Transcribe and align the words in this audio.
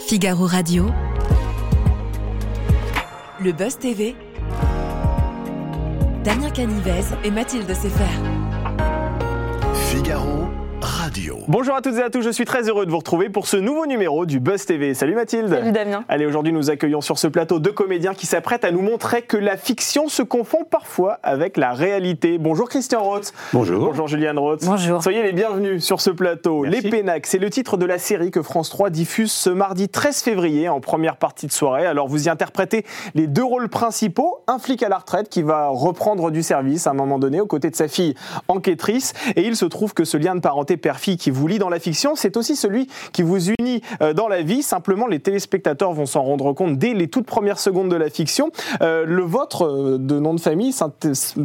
Figaro 0.00 0.46
Radio. 0.46 0.86
Le 3.40 3.52
Buzz 3.52 3.78
TV. 3.78 4.14
Damien 6.24 6.50
Canivez 6.50 7.04
et 7.24 7.30
Mathilde 7.30 7.72
Sefer. 7.74 8.04
Figaro 9.90 10.48
Radio. 11.16 11.38
Bonjour 11.48 11.74
à 11.74 11.80
toutes 11.80 11.94
et 11.94 12.02
à 12.02 12.10
tous, 12.10 12.20
je 12.20 12.28
suis 12.28 12.44
très 12.44 12.68
heureux 12.68 12.84
de 12.84 12.90
vous 12.90 12.98
retrouver 12.98 13.30
pour 13.30 13.46
ce 13.46 13.56
nouveau 13.56 13.86
numéro 13.86 14.26
du 14.26 14.38
Buzz 14.38 14.66
TV. 14.66 14.92
Salut 14.92 15.14
Mathilde. 15.14 15.48
Salut 15.48 15.72
Damien. 15.72 16.04
Allez, 16.08 16.26
aujourd'hui 16.26 16.52
nous 16.52 16.68
accueillons 16.68 17.00
sur 17.00 17.18
ce 17.18 17.26
plateau 17.26 17.58
deux 17.58 17.72
comédiens 17.72 18.12
qui 18.12 18.26
s'apprêtent 18.26 18.66
à 18.66 18.70
nous 18.70 18.82
montrer 18.82 19.22
que 19.22 19.38
la 19.38 19.56
fiction 19.56 20.08
se 20.08 20.22
confond 20.22 20.64
parfois 20.70 21.18
avec 21.22 21.56
la 21.56 21.72
réalité. 21.72 22.36
Bonjour 22.36 22.68
Christian 22.68 23.02
Roth. 23.02 23.32
Bonjour. 23.54 23.86
Bonjour 23.86 24.08
Juliane 24.08 24.38
Roth. 24.38 24.64
Bonjour. 24.66 25.02
Soyez 25.02 25.22
les 25.22 25.32
bienvenus 25.32 25.82
sur 25.82 26.02
ce 26.02 26.10
plateau. 26.10 26.62
Merci. 26.62 26.82
Les 26.82 26.90
Pénacs, 26.90 27.26
c'est 27.26 27.38
le 27.38 27.48
titre 27.48 27.78
de 27.78 27.86
la 27.86 27.98
série 27.98 28.30
que 28.30 28.42
France 28.42 28.68
3 28.68 28.90
diffuse 28.90 29.32
ce 29.32 29.48
mardi 29.48 29.88
13 29.88 30.20
février 30.20 30.68
en 30.68 30.80
première 30.80 31.16
partie 31.16 31.46
de 31.46 31.52
soirée. 31.52 31.86
Alors 31.86 32.08
vous 32.08 32.26
y 32.26 32.28
interprétez 32.28 32.84
les 33.14 33.26
deux 33.26 33.44
rôles 33.44 33.70
principaux, 33.70 34.42
un 34.48 34.58
flic 34.58 34.82
à 34.82 34.90
la 34.90 34.98
retraite 34.98 35.30
qui 35.30 35.42
va 35.42 35.68
reprendre 35.68 36.30
du 36.30 36.42
service 36.42 36.86
à 36.86 36.90
un 36.90 36.94
moment 36.94 37.18
donné 37.18 37.40
aux 37.40 37.46
côtés 37.46 37.70
de 37.70 37.76
sa 37.76 37.88
fille 37.88 38.14
enquêtrice. 38.48 39.14
Et 39.34 39.46
il 39.46 39.56
se 39.56 39.64
trouve 39.64 39.94
que 39.94 40.04
ce 40.04 40.18
lien 40.18 40.34
de 40.34 40.40
parenté 40.40 40.76
qui 41.16 41.30
vous 41.30 41.46
lie 41.46 41.58
dans 41.60 41.68
la 41.68 41.78
fiction, 41.78 42.16
c'est 42.16 42.36
aussi 42.36 42.56
celui 42.56 42.88
qui 43.12 43.22
vous 43.22 43.50
unit 43.60 43.82
euh, 44.02 44.12
dans 44.12 44.26
la 44.26 44.42
vie. 44.42 44.62
Simplement, 44.62 45.06
les 45.06 45.20
téléspectateurs 45.20 45.92
vont 45.92 46.06
s'en 46.06 46.22
rendre 46.22 46.52
compte 46.52 46.76
dès 46.78 46.92
les 46.94 47.06
toutes 47.06 47.26
premières 47.26 47.60
secondes 47.60 47.88
de 47.88 47.96
la 47.96 48.10
fiction. 48.10 48.50
Euh, 48.82 49.04
le 49.06 49.22
vôtre 49.22 49.64
euh, 49.66 49.98
de 49.98 50.18
nom 50.18 50.34
de 50.34 50.40
famille 50.40 50.72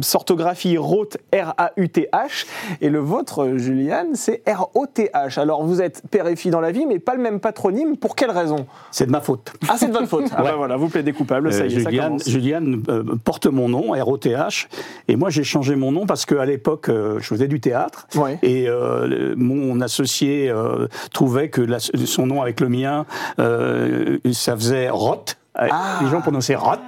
s'orthographie 0.00 0.76
Roth, 0.78 1.18
R-A-U-T-H, 1.32 2.46
et 2.80 2.88
le 2.88 2.98
vôtre, 2.98 3.52
Juliane, 3.56 4.14
c'est 4.14 4.42
R-O-T-H. 4.48 5.38
Alors 5.38 5.64
vous 5.64 5.80
êtes 5.80 6.02
père 6.10 6.26
et 6.26 6.36
fille 6.36 6.50
dans 6.50 6.60
la 6.60 6.72
vie, 6.72 6.86
mais 6.86 6.98
pas 6.98 7.14
le 7.14 7.22
même 7.22 7.40
patronyme. 7.40 7.96
Pour 7.96 8.16
quelle 8.16 8.30
raison? 8.30 8.66
C'est 8.90 9.06
de 9.06 9.10
ma 9.10 9.20
faute. 9.20 9.52
Ah, 9.68 9.74
c'est 9.76 9.88
de 9.88 9.92
votre 9.92 10.06
faute. 10.08 10.24
Ah 10.34 10.42
Ouais. 10.42 10.50
bah 10.50 10.54
voilà, 10.56 10.76
vous 10.76 10.88
plaidez 10.88 11.12
coupable, 11.12 11.52
ça 11.52 11.62
Euh, 11.62 11.66
y 11.66 11.74
est, 11.76 11.80
ça 11.80 11.90
Juliane, 11.90 12.06
commence. 12.08 12.28
Juliane, 12.28 12.82
euh, 12.88 13.02
porte 13.24 13.46
mon 13.46 13.68
nom, 13.68 13.92
R-O-T-H, 13.92 14.66
et 15.08 15.16
moi 15.16 15.28
j'ai 15.30 15.44
changé 15.44 15.76
mon 15.76 15.92
nom 15.92 16.06
parce 16.06 16.24
qu'à 16.24 16.44
l'époque 16.46 16.86
je 16.88 17.20
faisais 17.24 17.48
du 17.48 17.60
théâtre, 17.60 18.06
Ouais. 18.16 18.38
et 18.42 18.66
le- 18.66 19.34
mon 19.54 19.80
associé 19.80 20.48
euh, 20.50 20.88
trouvait 21.12 21.48
que 21.48 21.60
la- 21.60 21.78
son 21.80 22.26
nom 22.26 22.42
avec 22.42 22.60
le 22.60 22.68
mien, 22.68 23.06
euh, 23.38 24.18
ça 24.32 24.56
faisait 24.56 24.88
Roth. 24.90 25.36
Ah. 25.54 25.98
Les 26.02 26.08
gens 26.08 26.22
prononçaient 26.22 26.54
Roth. 26.54 26.78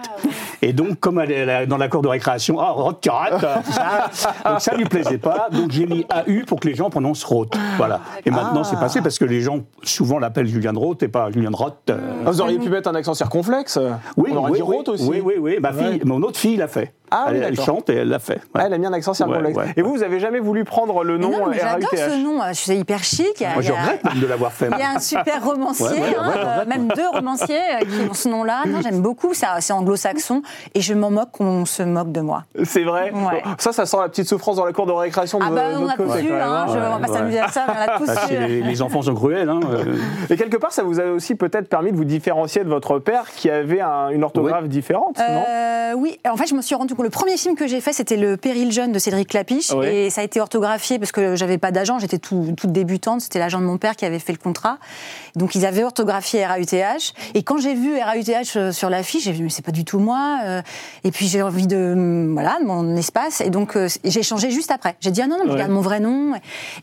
Et 0.62 0.72
donc, 0.72 0.98
comme 0.98 1.20
elle 1.20 1.30
est 1.32 1.66
dans 1.66 1.76
la 1.76 1.88
cour 1.88 2.00
de 2.00 2.08
récréation, 2.08 2.58
ah, 2.58 2.70
Roth, 2.70 2.98
carotte, 3.02 3.44
ça, 3.70 4.32
donc 4.48 4.60
ça 4.62 4.74
lui 4.74 4.86
plaisait 4.86 5.18
pas. 5.18 5.48
Donc 5.52 5.70
j'ai 5.70 5.84
mis 5.84 6.06
AU 6.10 6.46
pour 6.46 6.60
que 6.60 6.68
les 6.68 6.74
gens 6.74 6.88
prononcent 6.88 7.24
Roth. 7.24 7.52
Voilà. 7.76 8.00
Et 8.24 8.30
maintenant 8.30 8.62
Ah. 8.62 8.68
c'est 8.70 8.80
passé 8.80 9.02
parce 9.02 9.18
que 9.18 9.26
les 9.26 9.42
gens 9.42 9.58
souvent 9.82 10.18
l'appellent 10.18 10.46
Julian 10.46 10.72
Roth 10.74 11.02
et 11.02 11.08
pas 11.08 11.30
Julian 11.30 11.50
Roth. 11.52 11.76
euh, 11.90 11.98
Ah, 12.24 12.30
Vous 12.30 12.40
auriez 12.40 12.58
pu 12.58 12.70
mettre 12.70 12.88
un 12.88 12.94
accent 12.94 13.12
circonflexe. 13.12 13.78
oui, 14.16 14.30
On 14.32 14.36
aurait 14.36 14.52
oui, 14.52 14.58
dit 14.58 14.64
oui, 14.64 14.76
Roth 14.78 14.88
aussi. 14.88 15.04
Oui, 15.06 15.20
oui, 15.22 15.34
oui. 15.38 15.58
Ma 15.60 15.70
Ouais. 15.70 15.90
fille, 15.92 16.00
mon 16.06 16.22
autre 16.22 16.38
fille 16.40 16.56
l'a 16.56 16.68
fait. 16.68 16.94
Ah 17.16 17.26
oui, 17.30 17.38
elle, 17.42 17.60
chante 17.60 17.88
et 17.90 17.94
elle 17.94 18.08
l'a 18.08 18.18
fait. 18.18 18.34
ouais. 18.34 18.40
Ah, 18.54 18.62
elle 18.66 18.74
a 18.74 18.78
mis 18.78 18.86
un 18.86 18.92
accent 18.92 19.14
circonflexe. 19.14 19.56
Ouais, 19.56 19.64
ouais, 19.64 19.72
Et 19.76 19.82
vous, 19.82 19.94
vous 19.94 20.02
avez 20.02 20.18
jamais 20.18 20.40
voulu 20.40 20.64
prendre 20.64 21.04
le 21.04 21.16
nom 21.18 21.30
non, 21.30 21.46
mais 21.48 21.58
j'adore 21.58 21.88
ce 21.92 22.22
nom, 22.22 22.40
c'est 22.52 22.76
hyper 22.76 23.04
chic. 23.04 23.40
Moi, 23.54 23.62
je 23.62 23.72
a- 23.72 23.76
regrette 23.80 24.04
même 24.04 24.20
de 24.20 24.26
l'avoir 24.26 24.52
fait. 24.52 24.68
Il 24.72 24.78
y 24.78 24.82
a 24.82 24.90
un 24.90 24.98
super 24.98 25.44
romancier, 25.44 25.86
Ouais, 25.86 26.00
ouais, 26.00 26.16
hein, 26.18 26.28
ouais, 26.28 26.40
euh, 26.40 26.58
ouais. 26.60 26.66
même 26.66 26.88
deux 26.88 27.08
romanciers 27.12 27.56
euh, 27.56 27.78
qui 27.84 28.10
ont 28.10 28.14
ce 28.14 28.28
nom-là. 28.28 28.62
Non, 28.66 28.80
j'aime 28.82 29.00
beaucoup, 29.00 29.32
ça, 29.34 29.56
c'est 29.60 29.72
anglo-saxon, 29.72 30.42
et 30.74 30.80
je 30.80 30.94
m'en 30.94 31.10
moque 31.10 31.30
qu'on 31.32 31.64
se 31.66 31.82
moque 31.82 32.10
de 32.12 32.20
moi. 32.20 32.44
C'est 32.64 32.82
vrai? 32.84 33.12
Ça, 33.58 33.72
ça 33.72 33.86
sent 33.86 33.96
la 34.00 34.08
petite 34.08 34.28
souffrance 34.28 34.56
dans 34.56 34.64
la 34.64 34.72
cour 34.72 34.86
de 34.86 34.92
récréation 34.92 35.38
Ah 35.42 35.50
bah 35.50 35.62
on 35.78 35.86
a 35.88 35.94
tous 35.96 36.02
eu, 36.20 36.32
hein, 36.32 36.66
je- 36.68 36.78
on 36.78 36.98
va 36.98 37.06
pas 37.06 37.12
s'amuser 37.12 37.38
à 37.40 37.48
ça, 37.48 37.62
mais 37.68 37.74
on 37.78 37.92
a 37.92 37.98
tous 37.98 38.06
Parce 38.06 38.26
que 38.26 38.34
eu. 38.34 38.38
les, 38.38 38.60
les 38.62 38.82
enfants 38.82 39.02
sont 39.02 39.14
cruels. 39.14 39.48
Hein. 39.48 39.60
euh. 39.70 39.94
Et 40.30 40.36
quelque 40.36 40.56
part, 40.56 40.72
ça 40.72 40.82
vous 40.82 41.00
a 41.00 41.04
aussi 41.04 41.34
peut-être 41.34 41.68
permis 41.68 41.92
de 41.92 41.96
vous 41.96 42.04
différencier 42.04 42.64
de 42.64 42.68
votre 42.68 42.98
père 42.98 43.24
qui 43.34 43.50
avait 43.50 43.80
un- 43.80 44.08
une 44.10 44.24
orthographe 44.24 44.68
différente, 44.68 45.18
non? 45.18 45.44
Euh, 45.48 45.92
oui, 45.96 46.18
en 46.28 46.36
fait, 46.36 46.46
je 46.46 46.54
me 46.54 46.62
suis 46.62 46.74
rendu 46.74 46.94
compte. 46.94 47.03
Le 47.04 47.10
premier 47.10 47.36
film 47.36 47.54
que 47.54 47.66
j'ai 47.66 47.82
fait, 47.82 47.92
c'était 47.92 48.16
Le 48.16 48.38
Péril 48.38 48.72
jeune 48.72 48.90
de 48.90 48.98
Cédric 48.98 49.28
Clapiche. 49.28 49.72
Ouais. 49.72 49.94
Et 50.06 50.10
ça 50.10 50.22
a 50.22 50.24
été 50.24 50.40
orthographié 50.40 50.98
parce 50.98 51.12
que 51.12 51.36
j'avais 51.36 51.58
pas 51.58 51.70
d'agent, 51.70 51.98
j'étais 51.98 52.16
tout- 52.16 52.54
toute 52.56 52.72
débutante. 52.72 53.20
C'était 53.20 53.38
l'agent 53.38 53.60
de 53.60 53.66
mon 53.66 53.76
père 53.76 53.94
qui 53.94 54.06
avait 54.06 54.18
fait 54.18 54.32
le 54.32 54.38
contrat. 54.38 54.78
Donc, 55.36 55.54
ils 55.54 55.66
avaient 55.66 55.84
orthographié 55.84 56.46
RAUTH. 56.46 57.12
Et 57.34 57.42
quand 57.42 57.58
j'ai 57.58 57.74
vu 57.74 57.98
RAUTH 57.98 58.56
euh, 58.56 58.72
sur 58.72 58.88
l'affiche, 58.88 59.24
j'ai 59.24 59.32
vu, 59.32 59.42
mais 59.44 59.50
c'est 59.50 59.62
pas 59.66 59.70
du 59.70 59.84
tout 59.84 59.98
moi. 59.98 60.38
euh, 60.46 60.62
Et 61.04 61.10
puis, 61.10 61.26
j'ai 61.28 61.42
envie 61.42 61.66
de, 61.66 61.92
hum, 61.92 62.32
voilà, 62.32 62.56
de 62.58 62.64
mon 62.64 62.96
espace. 62.96 63.42
Et 63.42 63.50
donc, 63.50 63.76
euh, 63.76 63.86
j'ai 64.02 64.22
changé 64.22 64.50
juste 64.50 64.70
après. 64.70 64.96
J'ai 65.00 65.10
dit, 65.10 65.20
ah 65.20 65.26
non, 65.26 65.36
non, 65.36 65.44
Ouais. 65.44 65.52
regarde 65.52 65.72
mon 65.72 65.82
vrai 65.82 66.00
nom. 66.00 66.32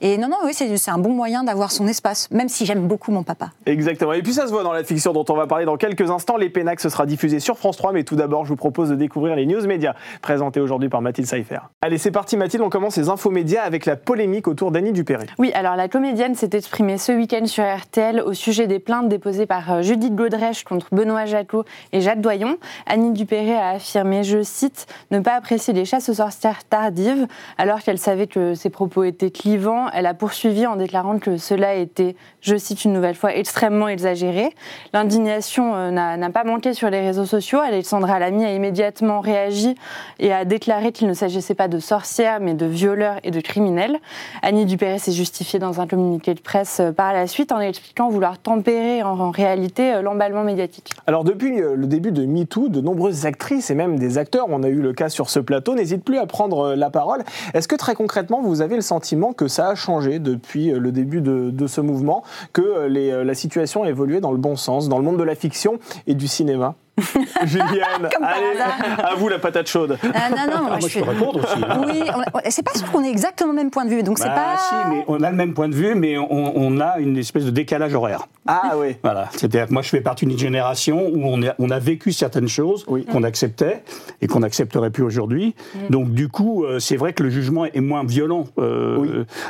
Et 0.01 0.19
non, 0.19 0.27
non, 0.27 0.37
oui, 0.45 0.51
c'est 0.53 0.77
c'est 0.77 0.91
un 0.91 0.99
bon 0.99 1.13
moyen 1.13 1.43
d'avoir 1.43 1.71
son 1.71 1.87
espace, 1.87 2.29
même 2.29 2.47
si 2.47 2.67
j'aime 2.67 2.87
beaucoup 2.87 3.11
mon 3.11 3.23
papa. 3.23 3.49
Exactement. 3.65 4.13
Et 4.13 4.21
puis 4.21 4.33
ça 4.33 4.45
se 4.45 4.51
voit 4.51 4.61
dans 4.61 4.71
la 4.73 4.83
fiction 4.83 5.13
dont 5.13 5.25
on 5.29 5.35
va 5.35 5.47
parler 5.47 5.65
dans 5.65 5.77
quelques 5.77 6.11
instants. 6.11 6.37
Les 6.37 6.49
Pénacs, 6.51 6.79
ce 6.79 6.89
sera 6.89 7.07
diffusé 7.07 7.39
sur 7.39 7.57
France 7.57 7.77
3. 7.77 7.91
Mais 7.91 8.03
tout 8.03 8.15
d'abord, 8.15 8.43
je 8.45 8.49
vous 8.49 8.55
propose 8.55 8.89
de 8.89 8.95
découvrir 8.95 9.35
les 9.35 9.47
news 9.47 9.65
médias 9.65 9.95
présentés 10.21 10.59
aujourd'hui 10.59 10.89
par 10.89 11.01
Mathilde 11.01 11.27
Seifer. 11.27 11.59
Allez, 11.81 11.97
c'est 11.97 12.11
parti 12.11 12.37
Mathilde. 12.37 12.63
On 12.63 12.69
commence 12.69 12.97
les 12.97 13.09
infos 13.09 13.29
médias 13.29 13.63
avec 13.63 13.85
la 13.85 13.95
polémique 13.95 14.47
autour 14.47 14.71
d'Annie 14.71 14.91
Dupéré. 14.91 15.25
Oui, 15.37 15.51
alors 15.53 15.75
la 15.75 15.87
comédienne 15.87 16.35
s'est 16.35 16.49
exprimée 16.53 16.97
ce 16.97 17.11
week-end 17.11 17.45
sur 17.45 17.63
RTL 17.63 18.21
au 18.21 18.33
sujet 18.33 18.67
des 18.67 18.79
plaintes 18.79 19.09
déposées 19.09 19.45
par 19.45 19.71
euh, 19.71 19.81
Judith 19.81 20.15
Godrèche 20.15 20.63
contre 20.63 20.87
Benoît 20.91 21.25
Jacot 21.25 21.63
et 21.91 22.01
Jacques 22.01 22.21
Doyon. 22.21 22.57
Annie 22.85 23.11
Dupéré 23.11 23.55
a 23.55 23.69
affirmé, 23.71 24.23
je 24.23 24.41
cite, 24.43 24.87
ne 25.11 25.19
pas 25.19 25.33
apprécier 25.33 25.73
les 25.73 25.85
chasses 25.85 26.09
aux 26.09 26.15
sorcières 26.15 26.63
tardives, 26.63 27.27
alors 27.57 27.81
qu'elle 27.81 27.97
savait 27.97 28.27
que 28.27 28.53
ses 28.53 28.69
propos 28.69 29.03
étaient 29.03 29.31
clivants. 29.31 29.87
Elle 29.93 30.05
a 30.05 30.13
poursuivi 30.13 30.65
en 30.65 30.75
déclarant 30.75 31.19
que 31.19 31.37
cela 31.37 31.75
était, 31.75 32.15
je 32.41 32.55
cite 32.55 32.85
une 32.85 32.93
nouvelle 32.93 33.15
fois, 33.15 33.35
extrêmement 33.35 33.87
exagéré. 33.87 34.49
L'indignation 34.93 35.75
euh, 35.75 35.91
n'a 35.91 36.29
pas 36.29 36.43
manqué 36.43 36.73
sur 36.73 36.89
les 36.89 37.01
réseaux 37.01 37.25
sociaux. 37.25 37.59
Alexandra 37.59 38.19
Lamy 38.19 38.45
a 38.45 38.53
immédiatement 38.53 39.19
réagi 39.19 39.75
et 40.19 40.31
a 40.31 40.45
déclaré 40.45 40.91
qu'il 40.91 41.07
ne 41.07 41.13
s'agissait 41.13 41.55
pas 41.55 41.67
de 41.67 41.79
sorcières, 41.79 42.39
mais 42.39 42.53
de 42.53 42.65
violeurs 42.65 43.17
et 43.23 43.31
de 43.31 43.41
criminels. 43.41 43.99
Annie 44.41 44.65
Dupéré 44.65 44.99
s'est 44.99 45.11
justifiée 45.11 45.59
dans 45.59 45.81
un 45.81 45.87
communiqué 45.87 46.33
de 46.33 46.39
presse 46.39 46.79
euh, 46.79 46.91
par 46.91 47.13
la 47.13 47.27
suite 47.27 47.51
en 47.51 47.59
expliquant 47.59 48.09
vouloir 48.09 48.37
tempérer 48.37 49.03
en, 49.03 49.31
réalité 49.31 49.93
euh, 49.93 50.01
l'emballement 50.01 50.43
médiatique. 50.43 50.91
Alors 51.07 51.23
depuis 51.23 51.61
euh, 51.61 51.75
le 51.75 51.87
début 51.87 52.11
de 52.11 52.25
MeToo, 52.25 52.69
de 52.69 52.81
nombreuses 52.81 53.25
actrices 53.25 53.69
et 53.69 53.75
même 53.75 53.97
des 53.97 54.17
acteurs, 54.17 54.45
on 54.49 54.63
a 54.63 54.67
eu 54.67 54.81
le 54.81 54.93
cas 54.93 55.09
sur 55.09 55.29
ce 55.29 55.39
plateau, 55.39 55.75
n'hésitent 55.75 56.03
plus 56.03 56.17
à 56.17 56.25
prendre 56.25 56.75
la 56.75 56.89
parole. 56.89 57.23
Est-ce 57.53 57.67
que 57.67 57.75
très 57.75 57.95
concrètement, 57.95 58.41
vous 58.41 58.61
avez 58.61 58.75
le 58.75 58.81
sentiment 58.81 59.33
que 59.33 59.47
ça 59.47 59.69
a 59.69 59.75
changé 59.75 60.19
depuis 60.19 60.71
le 60.71 60.91
début 60.91 61.21
de, 61.21 61.67
ce 61.67 61.81
mouvement, 61.81 62.23
que 62.53 62.87
la 62.87 63.33
situation 63.33 63.83
a 63.83 63.89
évolué 63.89 64.19
dans 64.19 64.31
le 64.31 64.37
bon 64.37 64.55
sens, 64.55 64.89
dans 64.89 64.97
le 64.97 65.03
monde 65.03 65.17
de 65.17 65.23
la 65.23 65.35
fiction 65.35 65.79
et 66.07 66.13
du 66.13 66.27
cinéma? 66.27 66.75
Juliane, 67.45 68.09
allez, 68.21 68.59
à 69.03 69.15
vous 69.15 69.27
la 69.29 69.39
patate 69.39 69.67
chaude. 69.67 69.97
Ah, 70.13 70.29
non, 70.29 70.35
non, 70.51 70.61
moi, 70.67 70.77
moi, 70.79 70.89
je 70.89 70.99
peux 70.99 71.09
répondre 71.09 71.39
aussi, 71.39 71.63
hein. 71.67 71.81
Oui, 71.87 72.03
c'est 72.49 72.63
pas 72.63 72.73
sûr 72.77 72.91
qu'on 72.91 73.03
ait 73.03 73.09
exactement 73.09 73.51
le 73.51 73.55
même 73.55 73.71
point 73.71 73.85
de 73.85 73.89
vue, 73.89 74.03
donc 74.03 74.19
c'est 74.19 74.25
Bah, 74.27 74.35
pas. 74.35 74.57
si, 74.57 74.75
mais 74.89 75.03
on 75.07 75.21
a 75.23 75.31
le 75.31 75.37
même 75.37 75.53
point 75.53 75.69
de 75.69 75.73
vue, 75.75 75.95
mais 75.95 76.17
on, 76.17 76.27
on 76.29 76.79
a 76.79 76.99
une 76.99 77.17
espèce 77.17 77.45
de 77.45 77.49
décalage 77.49 77.93
horaire. 77.95 78.27
Ah 78.47 78.73
oui. 78.77 78.97
Voilà. 79.03 79.29
C'est-à-dire 79.31 79.67
que 79.67 79.73
moi, 79.73 79.81
je 79.81 79.89
fais 79.89 80.01
partie 80.01 80.25
d'une 80.25 80.37
génération 80.37 81.07
où 81.11 81.21
on 81.25 81.41
a, 81.43 81.53
on 81.59 81.69
a 81.69 81.79
vécu 81.79 82.11
certaines 82.11 82.47
choses 82.47 82.85
Oui. 82.87 83.05
qu'on 83.05 83.23
acceptait 83.23 83.83
et 84.21 84.27
qu'on 84.27 84.39
n'accepterait 84.41 84.89
plus 84.89 85.03
aujourd'hui. 85.03 85.55
Donc, 85.89 86.11
du 86.11 86.27
coup, 86.27 86.65
euh, 86.65 86.79
c'est 86.79 86.97
vrai 86.97 87.13
que 87.13 87.23
le 87.23 87.29
jugement 87.29 87.65
est 87.65 87.79
moins 87.81 88.03
violent. 88.03 88.45
Euh, 88.59 88.97
Oui. 88.99 89.09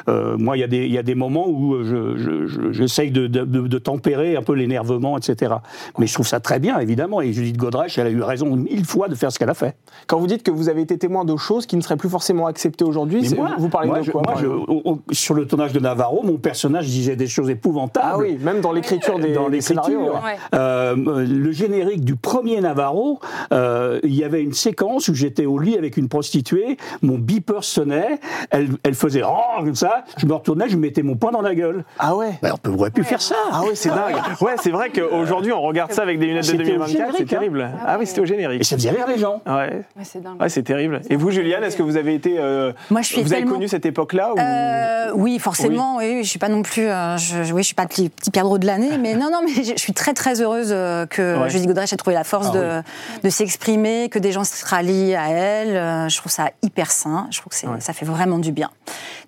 euh, 0.10 0.38
moi, 0.38 0.58
il 0.58 0.60
y, 0.60 0.64
a 0.64 0.68
des- 0.68 0.86
il 0.86 0.92
y 0.92 0.98
a 0.98 1.04
des 1.04 1.16
moments 1.16 1.48
où 1.48 1.74
euh, 1.76 1.84
je- 1.84 2.18
je- 2.18 2.48
je- 2.48 2.72
j'essaye 2.72 3.12
de, 3.12 3.28
de- 3.28 3.44
de- 3.46 3.68
de 3.68 3.78
tempérer 3.78 4.36
un 4.36 4.44
peu 4.44 4.54
l'énervement, 4.54 5.18
etc. 5.18 5.54
Mais 5.98 6.08
je 6.08 6.14
trouve 6.14 6.28
ça 6.28 6.40
très 6.40 6.60
bien, 6.60 6.80
évidemment. 6.80 7.22
Et 7.22 7.31
Et 7.32 7.34
Judith 7.34 7.56
Godrèche, 7.56 7.98
elle 7.98 8.08
a 8.08 8.10
eu 8.10 8.22
raison 8.22 8.58
mille 8.58 8.84
fois 8.84 9.08
de 9.08 9.16
faire 9.16 9.32
ce 9.32 9.40
qu'elle 9.40 9.50
a 9.50 9.54
fait. 9.54 9.78
Quand 10.06 10.20
vous 10.20 10.28
dites 10.28 10.44
que 10.44 10.52
vous 10.52 10.68
avez 10.68 10.82
été 10.82 10.98
témoin 10.98 11.24
de 11.24 11.38
choses 11.38 11.66
qui 11.66 11.78
ne 11.78 11.82
seraient 11.82 11.96
plus 11.96 12.10
forcément 12.10 12.46
acceptées 12.46 12.84
aujourd'hui, 12.84 13.24
vous 13.58 13.70
parlez 13.70 13.88
moi, 13.88 14.00
de 14.00 14.04
je- 14.04 14.12
quoi 14.12 14.22
moi, 14.26 14.34
par 14.34 14.42
je- 14.42 14.48
exemple 14.48 14.70
au- 14.70 14.82
au- 14.92 15.00
Sur 15.14 15.34
le 15.34 15.48
tournage 15.48 15.72
de 15.72 15.80
Navarro, 15.80 16.24
mon 16.24 16.36
personnage 16.36 16.88
disait 16.88 17.16
des 17.16 17.28
choses 17.28 17.50
épouvantables. 17.50 18.06
Ah 18.12 18.18
oui, 18.18 18.38
même 18.42 18.60
dans 18.60 18.74
l'écriture 18.74 19.18
des, 19.18 19.32
dans 19.32 19.46
des 19.50 19.58
l'écriture. 19.58 19.84
scénarios. 19.86 20.12
ouais. 20.12 20.20
Ouais. 20.22 20.36
Euh, 20.56 20.96
le 21.26 21.52
générique 21.54 22.04
du 22.04 22.18
premier 22.18 22.60
Navarro, 22.60 23.20
euh, 23.54 24.02
il 24.04 24.14
y 24.14 24.26
avait 24.26 24.42
une 24.44 24.52
séquence 24.54 25.08
où 25.08 25.14
j'étais 25.14 25.46
au 25.46 25.58
lit 25.58 25.78
avec 25.78 25.96
une 25.96 26.10
prostituée, 26.10 26.76
mon 27.02 27.18
beeper 27.18 27.64
sonnait, 27.64 28.20
elle, 28.50 28.72
elle 28.84 28.94
faisait 28.96 29.22
oh 29.26 29.64
comme 29.64 29.76
ça, 29.76 30.04
je 30.18 30.26
me 30.26 30.34
retournais, 30.34 30.68
je 30.68 30.76
mettais 30.76 31.02
mon 31.02 31.16
poing 31.16 31.32
dans 31.32 31.42
la 31.42 31.56
gueule. 31.56 31.86
Ah 31.98 32.14
ouais 32.14 32.32
Ben, 32.42 32.56
on 32.68 32.74
aurait 32.74 32.92
pu 32.92 33.06
faire 33.06 33.22
ça. 33.22 33.36
Ah 33.54 33.62
oui, 33.64 33.72
c'est 33.76 33.88
dingue. 33.90 34.16
Ouais, 34.42 34.56
c'est 34.62 34.72
vrai 34.72 34.90
qu'aujourd'hui, 34.90 35.54
on 35.54 35.62
regarde 35.62 35.94
ça 35.94 36.02
avec 36.02 36.20
des 36.20 36.26
lunettes 36.26 36.42
de 36.42 36.48
C'était 36.50 36.64
au 36.64 36.66
2024, 36.80 37.21
c'est 37.22 37.30
générique, 37.30 37.34
hein. 37.34 37.38
terrible. 37.40 37.72
Ah 37.86 37.98
oui, 38.00 38.06
c'était 38.08 38.22
au 38.22 38.24
Et 38.24 38.28
générique. 38.28 38.66
ça 38.66 38.76
faisait 38.76 38.90
rire 38.92 39.06
les 39.08 39.18
gens. 39.18 39.42
Ouais, 39.46 39.84
Ouais, 39.98 40.04
c'est 40.04 40.22
dingue. 40.22 40.40
ouais 40.42 40.50
c'est 40.50 40.64
terrible. 40.64 41.02
Et 41.10 41.16
vous, 41.16 41.32
Juliane, 41.32 41.64
est-ce 41.64 41.78
que 41.78 41.84
vous 41.84 41.98
avez 41.98 42.14
été. 42.14 42.36
euh, 42.40 42.72
Moi, 42.90 43.02
je 43.02 43.08
suis 43.08 43.22
vous 43.24 43.34
avez 43.34 43.44
connu 43.46 43.68
cette 43.68 43.86
époque-là 43.86 44.34
ou- 44.34 44.40
Euh, 44.40 45.12
oui, 45.16 45.40
forcément. 45.40 45.98
Oui. 45.98 46.06
oui, 46.16 46.24
je 46.24 46.30
suis 46.30 46.40
pas 46.40 46.50
non 46.50 46.62
plus. 46.64 46.88
euh, 46.88 47.18
je, 47.18 47.44
je- 47.44 47.54
oui, 47.54 47.62
je 47.62 47.68
suis 47.68 47.76
pas 47.76 47.86
petit, 47.86 48.10
petit 48.10 48.32
Pierre 48.32 48.46
Dreux 48.46 48.60
de 48.60 48.66
l'année, 48.68 48.98
mais 49.00 49.16
non, 49.16 49.30
non, 49.32 49.42
mais 49.46 49.64
je, 49.64 49.72
je 49.74 49.80
suis 49.82 49.94
très 49.94 50.14
très 50.14 50.42
heureuse 50.42 50.70
euh, 50.72 51.06
que 51.06 51.40
Ouais. 51.42 51.50
Judith 51.50 51.68
Godrèche 51.68 51.94
ait 51.94 51.98
trouvé 51.98 52.16
la 52.16 52.24
force 52.24 52.48
Ah 52.54 52.58
de, 52.58 52.84
de 53.24 53.30
s'exprimer, 53.30 54.10
que 54.10 54.20
des 54.20 54.32
gens 54.32 54.44
se 54.44 54.66
rallient 54.66 55.16
à 55.16 55.30
elle. 55.30 56.10
Je 56.10 56.18
trouve 56.18 56.32
ça 56.32 56.50
hyper 56.62 56.92
sain. 56.92 57.28
Je 57.32 57.40
trouve 57.40 57.52
que 57.52 57.58
ça 57.82 57.94
fait 57.94 58.06
vraiment 58.06 58.40
du 58.40 58.52
bien. 58.52 58.70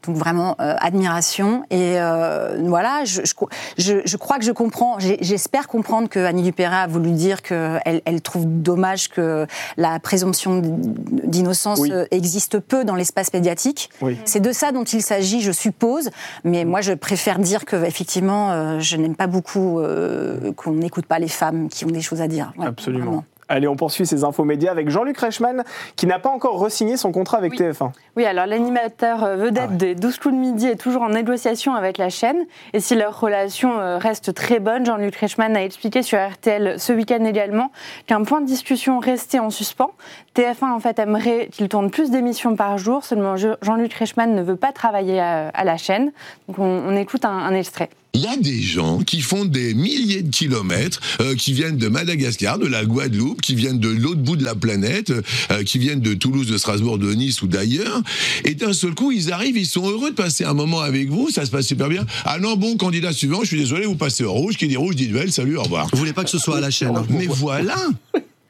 Donc 0.06 0.16
vraiment 0.18 0.56
euh, 0.60 0.76
admiration. 0.80 1.64
Et 1.70 1.96
euh, 2.00 2.58
voilà, 2.64 3.04
je, 3.06 3.22
je, 3.24 3.34
je- 3.78 4.02
je 4.06 4.18
crois 4.18 4.38
que 4.38 4.44
je 4.46 4.52
comprends. 4.52 4.98
J'espère 5.00 5.68
comprendre 5.68 6.10
que 6.10 6.20
Annie 6.20 6.44
Dupéra 6.44 6.82
a 6.82 6.88
voulu 6.88 7.12
dire 7.12 7.42
qu'elle 7.42 7.82
elle 7.86 8.22
trouve 8.22 8.46
dommage 8.48 9.10
que 9.10 9.46
la 9.78 10.00
présomption 10.00 10.62
d'innocence 10.64 11.80
Oui. 11.80 11.92
existe 12.12 12.60
peu 12.60 12.84
dans 12.86 12.96
l'espace 12.96 13.34
médiatique. 13.34 13.90
Oui. 14.02 14.18
C'est 14.26 14.40
de 14.40 14.52
ça 14.52 14.72
dont 14.72 14.84
il 14.84 15.02
s'agit, 15.02 15.42
je 15.42 15.52
suppose. 15.52 16.10
Mais 16.44 16.66
moi, 16.66 16.82
je 16.82 16.94
préfère 16.94 17.40
dire 17.40 17.66
que 17.66 17.76
effectivement, 17.86 18.52
euh, 18.52 18.80
je 18.80 18.98
n'aime 18.98 19.16
pas 19.16 19.28
beaucoup 19.28 19.80
euh, 19.80 20.52
qu'on 20.54 20.72
n'écoute 20.74 21.06
pas 21.06 21.20
les 21.20 21.28
femmes 21.28 21.70
qui 21.70 21.86
ont 21.86 21.90
des 21.90 22.02
choses 22.02 22.22
à 22.22 22.28
dire. 22.28 22.54
Ouais, 22.58 22.66
Absolument. 22.68 23.06
vraiment. 23.06 23.26
Allez, 23.54 23.68
on 23.68 23.76
poursuit 23.76 24.08
ces 24.08 24.24
infos 24.24 24.46
médias 24.46 24.72
avec 24.72 24.90
Jean-Luc 24.90 25.16
Reichmann, 25.20 25.64
qui 25.96 26.08
n'a 26.08 26.18
pas 26.18 26.30
encore 26.30 26.58
re-signé 26.60 26.98
son 26.98 27.12
contrat 27.12 27.38
avec 27.38 27.52
Oui. 27.52 27.58
TF1. 27.60 27.92
Oui, 28.18 28.26
alors 28.26 28.48
l'animateur 28.48 29.24
euh, 29.24 29.36
vedette 29.36 29.64
Ah 29.68 29.72
ouais. 29.72 29.78
des 29.78 29.94
12 29.96 30.18
coups 30.18 30.34
de 30.34 30.40
midi 30.40 30.66
est 30.68 30.76
toujours 30.76 31.04
en 31.04 31.10
négociation 31.10 31.76
avec 31.76 32.00
la 32.00 32.10
chaîne. 32.10 32.46
Et 32.74 32.80
si 32.80 32.96
leur 32.96 33.20
relation 33.20 33.80
euh, 33.80 34.00
reste 34.00 34.34
très 34.34 34.60
bonne, 34.60 34.88
Jean-Luc 34.88 35.16
Reichmann 35.18 35.56
a 35.56 35.64
expliqué 35.64 36.02
sur 36.02 36.18
RTL 36.18 36.80
ce 36.80 36.94
week-end 36.94 37.24
également 37.26 37.72
qu'un 38.08 38.24
point 38.24 38.42
de 38.42 38.48
discussion 38.48 38.98
restait 38.98 39.38
en 39.38 39.52
suspens. 39.52 39.92
TF1 40.36 40.72
en 40.72 40.80
fait 40.80 40.98
aimerait 40.98 41.50
qu'il 41.52 41.70
tourne 41.70 41.92
plus 41.92 42.10
d'émissions 42.10 42.56
par 42.56 42.80
jour, 42.80 43.04
seulement 43.06 43.36
Je- 43.36 43.50
Jean-Luc 43.62 43.94
Reichmann 43.94 44.34
ne 44.34 44.42
veut 44.42 44.56
pas 44.56 44.72
travailler 44.72 45.20
à, 45.20 45.50
à 45.50 45.64
la 45.64 45.78
chaîne. 45.78 46.12
Donc 46.48 46.58
on, 46.58 46.64
on 46.88 46.96
écoute 46.96 47.24
un, 47.24 47.30
un 47.30 47.54
extrait. 47.54 47.90
Il 48.16 48.22
y 48.22 48.28
a 48.28 48.38
des 48.38 48.62
gens 48.62 49.00
qui 49.00 49.22
font 49.22 49.44
des 49.44 49.74
milliers 49.74 50.22
de 50.22 50.30
kilomètres, 50.30 51.00
euh, 51.20 51.34
qui 51.34 51.52
viennent 51.52 51.78
de 51.78 51.88
Madagascar, 51.88 52.60
de 52.60 52.68
la 52.68 52.86
Guadeloupe, 52.86 53.42
qui 53.42 53.56
viennent 53.56 53.80
de 53.80 53.90
l'autre 53.90 54.22
bout 54.22 54.36
de 54.36 54.44
la 54.44 54.54
planète, 54.54 55.12
euh, 55.50 55.64
qui 55.64 55.80
viennent 55.80 56.00
de 56.00 56.14
Toulouse, 56.14 56.46
de 56.46 56.60
Strasbourg, 56.60 57.00
de 57.00 57.12
Nice 57.12 57.42
ou 57.42 57.48
d'ailleurs. 57.48 58.04
Et 58.46 58.54
d'un 58.54 58.72
seul 58.74 58.94
coup, 58.94 59.12
ils 59.12 59.34
arrivent, 59.34 59.58
ils 59.58 59.66
sont 59.66 59.90
heureux 59.90 60.12
de 60.12 60.16
passer 60.16 60.44
un 60.44 60.54
moment 60.54 60.82
avec 60.82 61.10
vous, 61.10 61.32
ça 61.32 61.44
se 61.44 61.50
passe 61.50 61.66
super 61.66 61.90
bien. 61.90 62.06
Ah 62.24 62.38
non, 62.38 62.56
bon, 62.56 62.78
candidat 62.78 63.14
suivant, 63.14 63.40
je 63.42 63.48
suis 63.48 63.58
désolé, 63.58 63.88
vous 63.88 63.96
passez 63.96 64.24
au 64.24 64.32
rouge, 64.32 64.58
qui 64.58 64.68
dit 64.68 64.78
rouge, 64.78 64.96
dit 64.96 65.08
duel, 65.08 65.32
salut, 65.32 65.58
au 65.58 65.64
revoir. 65.64 65.90
Vous 65.92 65.98
voulez 65.98 66.14
pas 66.14 66.24
que 66.24 66.30
ce 66.30 66.38
soit 66.38 66.58
à 66.58 66.62
la 66.62 66.70
chaîne 66.70 66.96
hein 66.96 67.08
Mais 67.10 67.26
voilà 67.26 67.78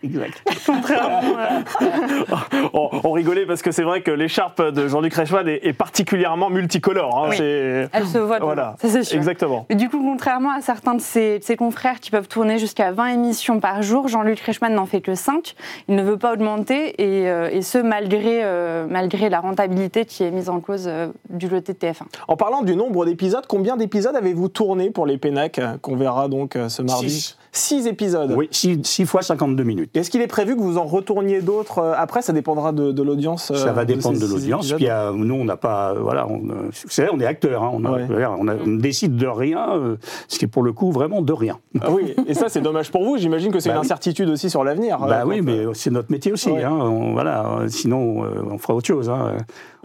Exact. 0.03 0.43
on, 2.73 2.89
on 3.03 3.11
rigolait 3.11 3.45
parce 3.45 3.61
que 3.61 3.71
c'est 3.71 3.83
vrai 3.83 4.01
que 4.01 4.11
l'écharpe 4.11 4.61
de 4.61 4.87
Jean-Luc 4.87 5.13
Reichmann 5.13 5.47
est, 5.47 5.65
est 5.65 5.73
particulièrement 5.73 6.49
multicolore. 6.49 7.25
hein. 7.25 7.27
Oui. 7.31 7.37
C'est- 7.37 7.89
Elle 7.93 8.07
se 8.07 8.17
voit, 8.17 8.39
Voilà, 8.39 8.75
ça 8.81 8.89
c'est 8.89 9.03
sûr. 9.03 9.17
exactement. 9.17 9.65
Et 9.69 9.75
du 9.75 9.89
coup, 9.89 10.01
contrairement 10.01 10.51
à 10.55 10.61
certains 10.61 10.95
de 10.95 11.01
ses, 11.01 11.39
de 11.39 11.43
ses 11.43 11.55
confrères 11.55 11.99
qui 11.99 12.11
peuvent 12.11 12.27
tourner 12.27 12.57
jusqu'à 12.59 12.91
20 12.91 13.07
émissions 13.13 13.59
par 13.59 13.81
jour, 13.81 14.07
Jean-Luc 14.07 14.39
Reichmann 14.39 14.73
n'en 14.73 14.85
fait 14.85 15.01
que 15.01 15.15
5. 15.15 15.55
Il 15.87 15.95
ne 15.95 16.03
veut 16.03 16.17
pas 16.17 16.33
augmenter, 16.33 17.01
et, 17.01 17.29
euh, 17.29 17.49
et 17.51 17.61
ce, 17.61 17.77
malgré, 17.77 18.43
euh, 18.43 18.85
malgré 18.89 19.29
la 19.29 19.39
rentabilité 19.39 20.05
qui 20.05 20.23
est 20.23 20.31
mise 20.31 20.49
en 20.49 20.59
cause 20.59 20.85
euh, 20.87 21.07
du 21.29 21.49
côté 21.49 21.73
de 21.73 21.77
TF1. 21.77 22.03
En 22.27 22.35
parlant 22.35 22.61
du 22.61 22.75
nombre 22.75 23.05
d'épisodes, 23.05 23.45
combien 23.47 23.77
d'épisodes 23.77 24.15
avez-vous 24.15 24.49
tourné 24.49 24.91
pour 24.91 25.05
les 25.05 25.17
Pénac 25.17 25.59
qu'on 25.81 25.95
verra 25.95 26.27
donc 26.27 26.57
ce 26.67 26.81
mardi? 26.81 27.09
Six. 27.09 27.37
Six 27.55 27.85
épisodes. 27.85 28.33
Oui, 28.35 28.49
6 28.51 29.05
fois 29.05 29.21
52 29.21 29.63
minutes. 29.63 29.95
Est-ce 29.95 30.09
qu'il 30.09 30.21
est 30.21 30.27
prévu 30.27 30.55
que 30.55 30.61
vous 30.61 30.79
en 30.79 30.85
retourniez 30.85 31.41
d'autres 31.41 31.77
euh, 31.79 31.93
après? 31.95 32.23
Ça 32.23 32.33
dépendra 32.33 32.71
de, 32.71 32.91
de 32.91 33.03
l'audience. 33.03 33.51
euh, 33.51 33.55
Ça 33.55 33.71
va 33.71 33.85
dépendre 33.85 34.19
de 34.19 34.25
l'audience. 34.25 34.73
Puis 34.73 34.89
euh, 34.89 35.11
nous, 35.13 35.35
on 35.35 35.45
n'a 35.45 35.55
pas, 35.55 35.93
voilà, 35.93 36.27
on, 36.27 36.39
vous 36.39 36.71
savez, 36.89 37.09
on 37.13 37.19
est 37.19 37.25
acteur, 37.27 37.61
hein, 37.63 37.69
on, 37.73 37.83
Ouais. 37.85 38.07
on, 38.25 38.47
on 38.47 38.75
décide 38.77 39.17
de 39.17 39.27
rien, 39.27 39.97
ce 40.27 40.39
qui 40.39 40.45
est 40.45 40.47
pour 40.47 40.63
le 40.63 40.73
coup 40.73 40.91
vraiment 40.91 41.21
de 41.21 41.31
rien. 41.31 41.59
Ah 41.81 41.91
oui, 41.91 42.15
et 42.27 42.33
ça 42.33 42.49
c'est 42.49 42.61
dommage 42.61 42.89
pour 42.91 43.03
vous. 43.03 43.17
J'imagine 43.17 43.51
que 43.51 43.59
c'est 43.59 43.69
Bah 43.69 43.75
une 43.75 43.81
oui. 43.81 43.85
incertitude 43.85 44.29
aussi 44.29 44.49
sur 44.49 44.63
l'avenir. 44.63 44.97
Bah 44.99 45.21
euh, 45.21 45.25
oui, 45.27 45.41
mais 45.41 45.59
euh, 45.59 45.73
c'est 45.75 45.91
notre 45.91 46.11
métier 46.11 46.31
aussi. 46.31 46.49
Ouais. 46.49 46.63
hein, 46.63 46.71
on- 46.71 47.13
voilà, 47.13 47.45
sinon, 47.67 48.23
on 48.51 48.57
fera 48.57 48.73
autre 48.73 48.87
chose. 48.87 49.09
hein. 49.11 49.33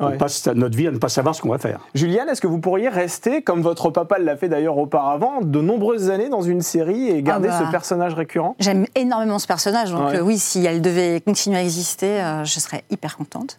On 0.01 0.07
Ouais. 0.11 0.17
passe 0.17 0.47
notre 0.55 0.77
vie 0.77 0.87
à 0.87 0.93
ne 0.93 0.99
pas 0.99 1.09
savoir 1.09 1.35
ce 1.35 1.43
qu'on 1.43 1.49
va 1.51 1.59
faire. 1.59 1.81
Juliane, 1.93 2.29
est-ce 2.29 2.41
que 2.41 2.47
vous 2.47 2.61
pourriez 2.61 2.89
rester, 2.89 3.43
comme 3.43 3.61
votre 3.63 3.91
papa 3.91 4.19
l'a 4.21 4.37
fait 4.37 4.49
d'ailleurs 4.49 4.79
auparavant, 4.79 5.41
de 5.43 5.61
nombreuses 5.61 6.09
années 6.11 6.29
dans 6.29 6.41
une 6.41 6.61
série 6.63 7.09
et 7.11 7.21
garder 7.23 7.49
Ah 7.51 7.58
bah. 7.58 7.58
Ce 7.67 7.71
personnage 7.71 8.15
récurrent 8.15 8.55
J'aime 8.59 8.87
énormément 8.95 9.39
ce 9.39 9.47
personnage, 9.47 9.91
donc 9.91 10.09
Ouais. 10.11 10.17
euh, 10.17 10.21
oui, 10.23 10.39
si 10.39 10.65
elle 10.65 10.81
devait 10.81 11.21
continuer 11.21 11.59
à 11.59 11.63
exister, 11.63 12.21
euh, 12.21 12.45
je 12.45 12.61
serais 12.61 12.85
hyper 12.91 13.17
contente. 13.17 13.59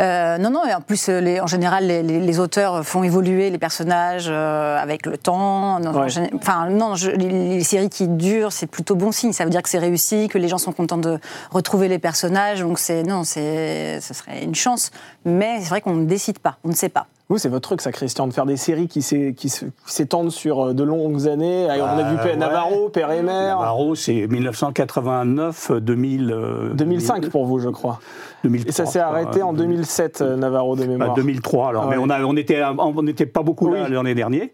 Euh, 0.00 0.38
non, 0.38 0.50
non, 0.50 0.64
et 0.64 0.74
en 0.74 0.80
plus, 0.80 1.08
les- 1.08 1.40
en 1.40 1.46
général, 1.46 1.86
les, 1.86 2.02
les- 2.02 2.20
les 2.20 2.38
auteurs 2.38 2.84
font 2.84 3.02
évoluer 3.02 3.50
les 3.50 3.58
personnages 3.58 4.28
avec 4.28 5.06
le 5.06 5.16
temps. 5.18 5.78
Non, 5.80 5.92
Ouais. 5.92 6.00
en 6.04 6.06
gén- 6.06 6.30
Enfin, 6.36 6.68
non, 6.70 6.94
je- 6.94 7.10
les 7.10 7.62
séries 7.64 7.90
qui 7.90 8.08
durent, 8.08 8.52
c'est 8.52 8.66
plutôt 8.66 8.94
bon 8.96 9.12
signe. 9.12 9.32
Ça 9.32 9.44
veut 9.44 9.50
dire 9.50 9.62
que 9.62 9.68
c'est 9.68 9.78
réussi, 9.78 10.28
que 10.28 10.38
les 10.38 10.48
gens 10.48 10.58
sont 10.58 10.72
contents 10.72 10.98
de 10.98 11.18
retrouver 11.50 11.88
les 11.88 11.98
personnages. 11.98 12.60
Donc 12.60 12.78
c'est 12.78 13.02
non, 13.02 13.24
c'est 13.24 14.00
ce 14.00 14.14
serait 14.14 14.42
une 14.42 14.54
chance. 14.54 14.90
Mais 15.24 15.60
c'est 15.60 15.68
vrai 15.68 15.80
qu'on 15.80 15.94
ne 15.94 16.04
décide 16.06 16.38
pas, 16.38 16.56
on 16.64 16.68
ne 16.68 16.74
sait 16.74 16.88
pas. 16.88 17.06
Vous, 17.30 17.38
c'est 17.38 17.48
votre 17.48 17.66
truc, 17.68 17.80
ça, 17.80 17.90
Christian, 17.90 18.26
de 18.26 18.34
faire 18.34 18.44
des 18.44 18.58
séries 18.58 18.86
qui 18.86 19.00
s'étendent 19.00 20.30
sur 20.30 20.60
euh, 20.68 20.72
de 20.74 20.84
longues 20.84 21.26
années. 21.26 21.66
on 21.70 21.84
a 21.84 22.10
vu 22.10 22.16
Bah, 22.16 22.24
ouais. 22.24 22.36
Navarro, 22.36 22.90
Père 22.90 23.10
et 23.12 23.22
Mère. 23.22 23.56
Navarro, 23.58 23.94
c'est 23.94 24.26
1989, 24.26 25.72
2000, 25.80 26.30
euh, 26.30 26.74
2005 26.74 27.30
pour 27.30 27.46
vous, 27.46 27.60
je 27.60 27.70
crois. 27.70 27.98
2003, 28.44 28.68
Et 28.68 28.72
ça 28.72 28.84
s'est 28.84 28.98
arrêté 28.98 29.40
hein, 29.40 29.46
en 29.46 29.52
2007, 29.54 30.20
euh, 30.20 30.36
Navarro 30.36 30.76
de 30.76 30.82
Bah, 30.82 30.86
mémoire. 30.88 31.14
2003 31.14 31.68
alors, 31.70 31.84
Ah 31.84 31.88
ouais. 31.88 31.96
mais 31.96 32.02
on, 32.04 32.10
a, 32.10 32.22
on 32.24 32.36
était 32.36 32.62
on 32.78 33.02
n'était 33.02 33.24
pas 33.24 33.42
beaucoup 33.42 33.72
là 33.72 33.88
l'année 33.88 34.14
dernière. 34.14 34.48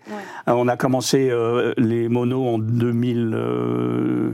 Euh, 0.49 0.53
On 0.53 0.69
a 0.69 0.77
commencé 0.77 1.29
euh, 1.29 1.75
les 1.77 2.09
monos 2.09 2.47
en 2.55 2.59
2000 2.59 3.33
euh, 3.35 4.31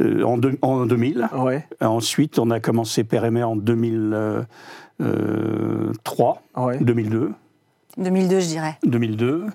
euh, 0.00 0.22
en, 0.22 0.38
deux- 0.38 0.58
en 0.62 0.86
2000. 0.86 1.28
Ouais, 1.36 1.66
Ensuite, 1.80 2.38
on 2.38 2.50
a 2.52 2.60
commencé 2.60 3.02
Père 3.02 3.24
et 3.24 3.32
Mère 3.32 3.50
en 3.50 3.56
2003, 3.56 6.42
ouais. 6.56 6.78
2002, 6.80 7.32
2002, 7.98 8.40
je 8.40 8.46
dirais. 8.46 8.74
2002. 8.84 9.46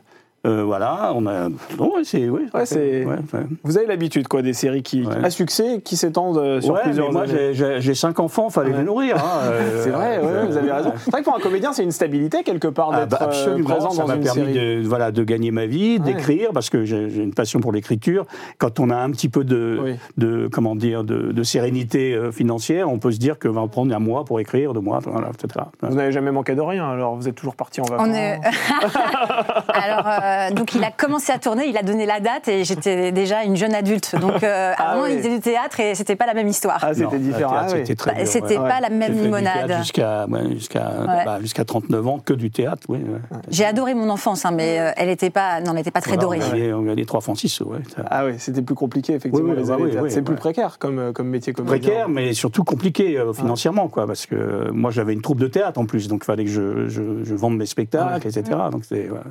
Euh, 0.46 0.64
voilà, 0.64 1.14
on 1.16 1.26
a. 1.26 1.48
Non, 1.78 1.94
ouais, 1.96 2.04
c'est. 2.04 2.28
Ouais, 2.28 2.42
Ouais, 2.54 2.66
c'est- 2.66 3.06
ouais, 3.06 3.16
ouais. 3.34 3.40
Vous 3.64 3.78
avez 3.78 3.88
l'habitude, 3.88 4.28
quoi, 4.28 4.42
des 4.42 4.52
séries 4.52 4.84
qui, 4.84 5.04
Ouais. 5.06 5.24
à 5.24 5.30
succès 5.30 5.80
qui 5.82 5.96
s'étendent 5.96 6.38
euh, 6.38 6.60
sur 6.60 6.74
Ouais, 6.74 6.82
plusieurs 6.84 7.08
mais 7.08 7.14
moi, 7.14 7.22
années. 7.24 7.54
j'ai- 7.54 7.94
cinq 7.96 8.20
enfants, 8.20 8.50
fallait 8.50 8.72
Ouais. 8.72 8.80
les 8.80 8.84
nourrir. 8.84 9.16
hein, 9.18 9.40
euh, 9.46 9.82
C'est 9.84 9.90
vrai, 9.92 10.18
ouais, 10.20 10.26
euh, 10.26 10.46
vous 10.50 10.58
avez 10.58 10.72
raison. 10.72 10.92
C'est 10.98 11.12
vrai 11.12 11.22
que 11.22 11.26
pour 11.26 11.36
un 11.38 11.40
comédien, 11.40 11.72
c'est 11.72 11.84
une 11.84 11.92
stabilité 11.94 12.44
quelque 12.44 12.68
part 12.68 12.90
Ah, 12.92 13.00
d'être 13.02 13.10
bah, 13.12 13.20
euh, 13.22 13.26
absolument, 13.28 13.70
présent 13.70 13.92
ça 13.92 14.02
dans 14.02 14.08
m'a 14.10 14.16
une 14.16 14.24
permis 14.24 14.54
série. 14.54 14.82
de, 14.82 14.88
voilà, 14.88 15.12
de 15.14 15.24
gagner 15.24 15.52
ma 15.52 15.66
vie, 15.66 15.94
Ouais. 15.94 16.00
d'écrire, 16.14 16.50
parce 16.54 16.70
que 16.70 16.84
j'ai 16.84 17.10
j'ai 17.10 17.24
une 17.24 17.34
passion 17.34 17.62
pour 17.62 17.72
l'écriture. 17.72 18.26
Quand 18.58 18.82
on 18.82 18.90
a 18.90 18.98
un 18.98 19.12
petit 19.12 19.30
peu 19.30 19.46
de, 19.46 19.80
Oui. 19.82 19.96
de 20.18 20.50
comment 20.52 20.76
dire, 20.76 21.06
de, 21.06 21.32
de 21.32 21.44
sérénité 21.44 22.14
euh, 22.16 22.32
financière, 22.34 22.90
on 22.92 23.00
peut 23.00 23.12
se 23.12 23.20
dire 23.20 23.40
qu'on 23.40 23.52
va 23.52 23.66
prendre 23.68 23.96
un 23.96 24.00
mois 24.00 24.26
pour 24.26 24.42
écrire, 24.42 24.74
deux 24.74 24.82
mois, 24.82 25.00
voilà, 25.06 25.30
etc. 25.30 25.66
Vous 25.82 25.96
n'avez 25.96 26.12
jamais 26.12 26.32
manqué 26.32 26.54
de 26.54 26.62
rien, 26.62 26.90
alors 26.90 27.16
vous 27.16 27.30
êtes 27.30 27.36
toujours 27.36 27.56
parti 27.56 27.80
en 27.80 27.86
vacances. 27.86 28.08
On 28.10 28.14
est... 28.14 28.42
Alors, 29.74 30.06
euh, 30.08 30.33
donc 30.52 30.74
il 30.76 30.84
a 30.84 30.92
commencé 30.92 31.32
à 31.32 31.40
tourner, 31.40 31.66
il 31.68 31.78
a 31.78 31.82
donné 31.84 32.06
la 32.06 32.20
date 32.20 32.48
et 32.48 32.64
j'étais 32.64 33.12
déjà 33.12 33.44
une 33.44 33.56
jeune 33.56 33.74
adulte. 33.74 34.16
Donc 34.20 34.44
euh, 34.44 34.74
Ah 34.78 34.92
avant, 34.92 35.04
oui. 35.04 35.12
il 35.14 35.18
faisait 35.20 35.36
du 35.36 35.40
théâtre 35.42 35.80
et 35.80 35.96
c'était 35.96 36.16
pas 36.16 36.26
la 36.26 36.34
même 36.34 36.48
histoire. 36.48 36.80
Ah, 36.82 36.94
c'était 36.94 37.18
différent. 37.20 37.54
Ah, 37.56 37.66
oui. 37.68 37.80
c'était 37.80 37.96
très 37.96 38.14
Bah, 38.16 38.26
c'était 38.26 38.58
ouais. 38.58 38.70
pas 38.70 38.80
la 38.82 38.90
même 38.90 39.14
limonade. 39.14 39.74
Jusqu'à 39.80 40.26
ouais, 40.28 40.50
jusqu'à 40.52 40.90
Ouais. 40.90 41.26
bah, 41.26 41.40
jusqu'à 41.42 41.66
39 41.66 42.08
ans, 42.08 42.20
que 42.20 42.34
du 42.34 42.52
théâtre, 42.52 42.84
oui. 42.90 42.98
ouais. 43.00 43.20
J'ai 43.50 43.66
adoré 43.66 43.94
mon 43.94 44.10
enfance, 44.10 44.46
hein, 44.46 44.52
mais 44.52 44.80
euh, 44.80 44.92
elle 44.98 45.08
n'était 45.08 45.30
pas, 45.30 45.60
non, 45.62 45.72
elle 45.72 45.78
n'était 45.78 45.92
pas 45.92 46.02
très 46.02 46.16
Voilà, 46.16 46.22
dorée. 46.24 46.40
On 46.42 46.52
gagnait, 46.52 46.74
on 46.74 46.82
gagnait 46.84 47.06
3 47.06 47.22
francs 47.22 47.38
6, 47.38 47.62
ouais. 47.62 47.80
ça- 47.96 48.04
Ah 48.10 48.26
oui, 48.26 48.34
c'était 48.38 48.62
plus 48.62 48.76
compliqué, 48.76 49.14
effectivement. 49.14 49.52
Oui, 49.54 49.56
oui, 49.62 49.68
bah 49.68 49.78
oui, 49.80 49.92
oui, 50.02 50.12
c'est 50.12 50.22
plus 50.22 50.34
ouais. 50.34 50.40
précaire 50.40 50.78
comme, 50.80 51.00
euh, 51.00 51.12
comme 51.12 51.28
métier 51.30 51.54
comédien. 51.54 51.78
précaire, 51.80 52.10
mais 52.10 52.34
surtout 52.34 52.64
compliqué 52.64 53.18
euh, 53.18 53.34
financièrement, 53.34 53.88
quoi, 53.88 54.08
parce 54.08 54.26
que 54.26 54.36
euh, 54.36 54.72
moi 54.74 54.92
j'avais 54.92 55.14
une 55.14 55.22
troupe 55.22 55.40
de 55.40 55.48
théâtre 55.48 55.80
en 55.80 55.86
plus, 55.86 56.08
donc 56.08 56.22
il 56.24 56.26
fallait 56.26 56.46
que 56.46 56.52
je, 56.52 56.88
je, 56.88 57.24
je 57.24 57.36
vende 57.36 57.58
mes 57.58 57.66
spectacles, 57.66 58.28
etc. 58.28 58.44
Donc 58.72 58.86
c'est 58.86 59.08
voilà. 59.08 59.26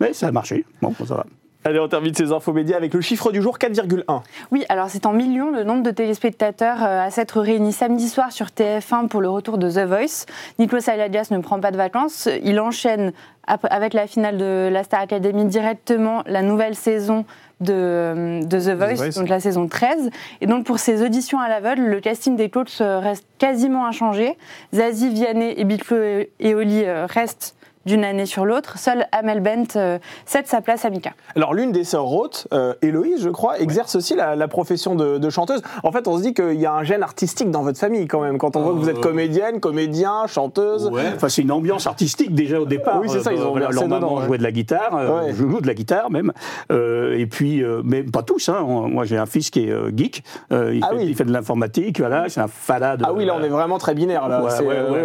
Mais 0.00 0.12
ça 0.12 0.28
a 0.28 0.32
marché. 0.32 0.64
Bon, 0.80 0.94
ça 1.06 1.14
va. 1.14 1.26
Allez, 1.64 1.80
on 1.80 1.88
termine 1.88 2.14
ces 2.14 2.32
infos 2.32 2.52
médias 2.52 2.76
avec 2.76 2.94
le 2.94 3.00
chiffre 3.00 3.32
du 3.32 3.42
jour 3.42 3.58
4,1. 3.58 4.22
Oui, 4.52 4.64
alors 4.68 4.88
c'est 4.88 5.06
en 5.06 5.12
millions 5.12 5.50
le 5.50 5.64
nombre 5.64 5.82
de 5.82 5.90
téléspectateurs 5.90 6.82
euh, 6.82 7.04
à 7.04 7.10
s'être 7.10 7.40
réunis 7.40 7.72
samedi 7.72 8.08
soir 8.08 8.30
sur 8.30 8.46
TF1 8.46 9.08
pour 9.08 9.20
le 9.20 9.28
retour 9.28 9.58
de 9.58 9.68
The 9.68 9.86
Voice. 9.86 10.26
Nicolas 10.60 10.80
Saladias 10.80 11.28
ne 11.30 11.38
prend 11.38 11.58
pas 11.58 11.72
de 11.72 11.76
vacances. 11.76 12.28
Il 12.44 12.60
enchaîne 12.60 13.12
avec 13.46 13.92
la 13.92 14.06
finale 14.06 14.38
de 14.38 14.68
la 14.72 14.84
Star 14.84 15.00
Academy 15.00 15.44
directement 15.46 16.22
la 16.26 16.42
nouvelle 16.42 16.76
saison 16.76 17.24
de, 17.60 17.72
euh, 17.74 18.42
de 18.42 18.60
The, 18.60 18.76
Voice, 18.76 19.18
donc 19.18 19.28
la 19.28 19.40
saison 19.40 19.66
13. 19.66 20.10
Et 20.40 20.46
donc 20.46 20.64
pour 20.64 20.78
ces 20.78 21.02
auditions 21.02 21.40
à 21.40 21.48
l'aveugle, 21.48 21.82
le 21.82 22.00
casting 22.00 22.36
des 22.36 22.50
coachs 22.50 22.78
reste 22.78 23.26
quasiment 23.38 23.84
inchangé. 23.86 24.38
Zazie, 24.72 25.10
Vianney 25.10 25.54
et 25.56 25.64
Bitflo 25.64 25.96
et 26.38 26.54
Oli 26.54 26.84
euh, 26.84 27.06
restent 27.06 27.56
d'une 27.88 28.04
année 28.04 28.26
sur 28.26 28.44
l'autre. 28.44 28.78
Seul 28.78 29.06
Amel 29.12 29.40
Bent 29.40 29.76
euh, 29.76 29.98
cède 30.26 30.46
sa 30.46 30.60
place 30.60 30.84
à 30.84 30.90
Mika. 30.90 31.12
Alors 31.34 31.54
l'une 31.54 31.72
des 31.72 31.84
sœurs 31.84 32.04
Roth, 32.04 32.46
euh, 32.52 32.74
Héloïse, 32.82 33.22
je 33.22 33.30
crois, 33.30 33.58
exerce 33.58 33.96
aussi 33.96 34.14
la, 34.14 34.48
profession 34.48 34.94
de, 34.94 35.30
chanteuse. 35.30 35.62
En 35.82 35.90
fait, 35.90 36.06
on 36.06 36.16
se 36.16 36.22
dit 36.22 36.34
qu'il 36.34 36.60
y 36.60 36.66
a 36.66 36.72
un 36.72 36.84
gène 36.84 37.02
artistique 37.02 37.50
dans 37.50 37.62
votre 37.62 37.78
famille 37.78 38.06
quand 38.06 38.20
même. 38.20 38.38
Quand 38.38 38.56
on 38.56 38.62
voit 38.62 38.72
que 38.72 38.78
vous 38.78 38.88
êtes 38.88 38.98
euh, 38.98 39.00
comédienne, 39.00 39.60
comédien, 39.60 40.26
chanteuse. 40.26 40.88
Ouais. 40.88 41.02
Enfin, 41.16 41.28
c'est 41.28 41.42
une 41.42 41.52
ambiance 41.52 41.86
artistique 41.86 42.34
déjà 42.34 42.60
au 42.60 42.66
départ. 42.66 43.00
Oui, 43.00 43.08
c'est 43.10 43.20
ça. 43.20 43.32
Ils 43.32 43.42
ont 43.42 43.56
leur 43.56 43.88
maman 43.88 44.22
jouait 44.22 44.38
de 44.38 44.42
la 44.42 44.52
guitare, 44.52 44.90
je 45.28 45.34
joue 45.34 45.60
de 45.60 45.66
la 45.66 45.74
guitare 45.74 46.10
même. 46.10 46.32
et 46.70 47.26
puis, 47.26 47.62
mais 47.84 48.02
pas 48.02 48.22
tous. 48.22 48.48
Hein. 48.50 48.62
Moi, 48.62 49.04
j'ai 49.04 49.16
un 49.16 49.26
fils 49.26 49.50
qui 49.50 49.68
est 49.68 49.96
geek. 49.96 50.22
Il, 50.50 50.80
ah 50.82 50.90
fait, 50.90 51.06
il, 51.06 51.14
fait, 51.14 51.24
de 51.24 51.32
l'informatique. 51.32 52.00
Voilà, 52.00 52.28
c'est 52.28 52.40
un 52.40 52.48
falade. 52.48 53.02
Ah 53.04 53.12
oui, 53.14 53.24
là, 53.24 53.34
on 53.38 53.42
est 53.42 53.48
vraiment 53.48 53.78
très 53.78 53.94
binaire. 53.94 54.28
Là. 54.28 54.44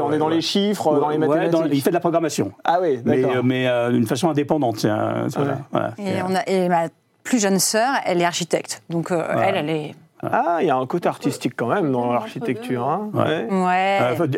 on 0.04 0.12
est 0.12 0.18
dans 0.18 0.30
les 0.30 0.42
chiffres, 0.42 1.00
dans 1.00 1.10
les 1.10 1.18
mathématiques. 1.18 1.72
il 1.72 1.82
fait 1.82 1.92
de 1.92 1.96
la 1.96 2.02
programmation. 2.02 2.52
Ah 2.66 2.73
oui, 2.82 3.00
mais, 3.06 3.24
euh, 3.24 3.42
mais 3.44 3.68
euh, 3.68 3.92
d'une 3.92 4.08
façon 4.08 4.30
indépendante. 4.30 4.86
Et, 4.86 4.89
on 4.89 6.36
a, 6.36 6.48
et 6.48 6.70
ma 6.70 6.88
plus 7.24 7.42
jeune 7.42 7.60
sœur, 7.60 7.96
elle 8.06 8.22
est 8.22 8.25
architecte. 8.25 8.84
Donc 8.89 9.12
euh, 9.12 9.25
elle, 9.44 9.56
elle 9.56 9.70
est 9.70 9.96
ah, 10.32 10.58
il 10.62 10.68
y 10.68 10.70
a 10.70 10.75
un 10.75 10.86
côté 10.86 11.10
artistique 11.10 11.53
quand 11.56 11.68
même 11.68 11.92
dans 11.92 12.12
l'architecture. 12.12 12.88
Hein. 12.88 13.10
Ouais. 13.13 13.48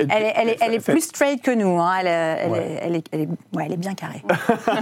Elle, 0.09 0.73
est, 0.73 0.83
plus 0.83 1.01
straight 1.01 1.41
que 1.41 1.51
nous. 1.51 1.79
Hein. 1.79 1.93
Elle, 2.01 2.95
est, 2.95 3.77
bien 3.77 3.93
carrée. 3.93 4.23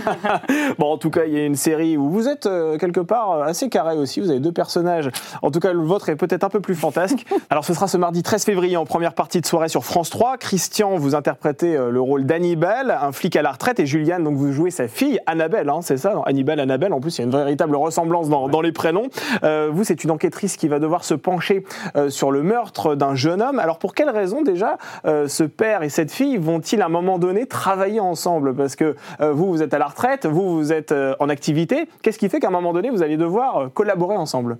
bon, 0.79 0.93
en 0.93 0.97
tout 0.97 1.09
cas, 1.09 1.25
il 1.25 1.33
y 1.33 1.39
a 1.39 1.45
une 1.45 1.55
série 1.55 1.97
où 1.97 2.09
vous 2.09 2.27
êtes 2.27 2.45
euh, 2.45 2.77
quelque 2.77 2.99
part 2.99 3.31
euh, 3.31 3.43
assez 3.43 3.69
carré 3.69 3.97
aussi. 3.97 4.19
Vous 4.19 4.29
avez 4.29 4.39
deux 4.39 4.51
personnages. 4.51 5.09
En 5.41 5.51
tout 5.51 5.59
cas, 5.59 5.73
le 5.73 5.81
vôtre 5.81 6.09
est 6.09 6.15
peut-être 6.15 6.43
un 6.43 6.49
peu 6.49 6.59
plus 6.59 6.75
fantasque. 6.75 7.25
Alors, 7.49 7.65
ce 7.65 7.73
sera 7.73 7.87
ce 7.87 7.97
mardi 7.97 8.23
13 8.23 8.45
février 8.45 8.77
en 8.77 8.85
première 8.85 9.13
partie 9.13 9.41
de 9.41 9.45
soirée 9.45 9.69
sur 9.69 9.83
France 9.83 10.09
3. 10.09 10.37
Christian, 10.37 10.95
vous 10.95 11.15
interprétez 11.15 11.75
euh, 11.75 11.89
le 11.89 12.01
rôle 12.01 12.25
d'Hannibal, 12.25 12.97
un 13.01 13.11
flic 13.11 13.35
à 13.35 13.41
la 13.41 13.51
retraite, 13.51 13.79
et 13.79 13.85
Juliane, 13.85 14.23
donc 14.23 14.35
vous 14.35 14.51
jouez 14.51 14.71
sa 14.71 14.87
fille 14.87 15.19
Annabelle. 15.25 15.69
Hein, 15.69 15.79
c'est 15.81 15.97
ça, 15.97 16.21
Hannibal, 16.25 16.59
Annabelle. 16.59 16.93
En 16.93 17.01
plus, 17.01 17.17
il 17.17 17.21
y 17.21 17.23
a 17.23 17.25
une 17.25 17.31
véritable 17.31 17.75
ressemblance 17.75 18.29
dans, 18.29 18.47
dans 18.47 18.61
les 18.61 18.71
prénoms. 18.71 19.07
vous, 19.43 19.83
c'est 19.83 20.03
une 20.03 20.11
enquêtrice 20.11 20.57
qui 20.57 20.67
va 20.67 20.79
devoir 20.79 20.92
se 21.01 21.15
pencher 21.15 21.63
euh, 21.95 22.09
sur 22.09 22.29
le 22.29 22.43
meurtre 22.43 22.93
d'un 22.93 23.15
jeune 23.15 23.41
homme. 23.41 23.57
Alors 23.57 23.79
pour 23.79 23.95
quelle 23.95 24.09
raison 24.09 24.43
déjà 24.43 24.77
euh, 25.05 25.27
ce 25.27 25.43
père 25.43 25.81
et 25.81 25.89
cette 25.89 26.11
fille 26.11 26.37
vont-ils 26.37 26.81
à 26.81 26.85
un 26.85 26.89
moment 26.89 27.17
donné 27.17 27.47
travailler 27.47 27.99
ensemble? 27.99 28.53
Parce 28.53 28.75
que 28.75 28.95
euh, 29.21 29.31
vous, 29.31 29.47
vous 29.47 29.63
êtes 29.63 29.73
à 29.73 29.79
la 29.79 29.87
retraite, 29.87 30.27
vous, 30.27 30.55
vous 30.55 30.71
êtes 30.71 30.93
en 31.19 31.29
activité. 31.29 31.87
Qu'est-ce 32.03 32.19
qui 32.19 32.29
fait 32.29 32.39
qu'à 32.39 32.49
un 32.49 32.51
moment 32.51 32.73
donné, 32.73 32.91
vous 32.91 33.01
allez 33.01 33.17
devoir 33.17 33.71
collaborer 33.73 34.17
ensemble? 34.17 34.57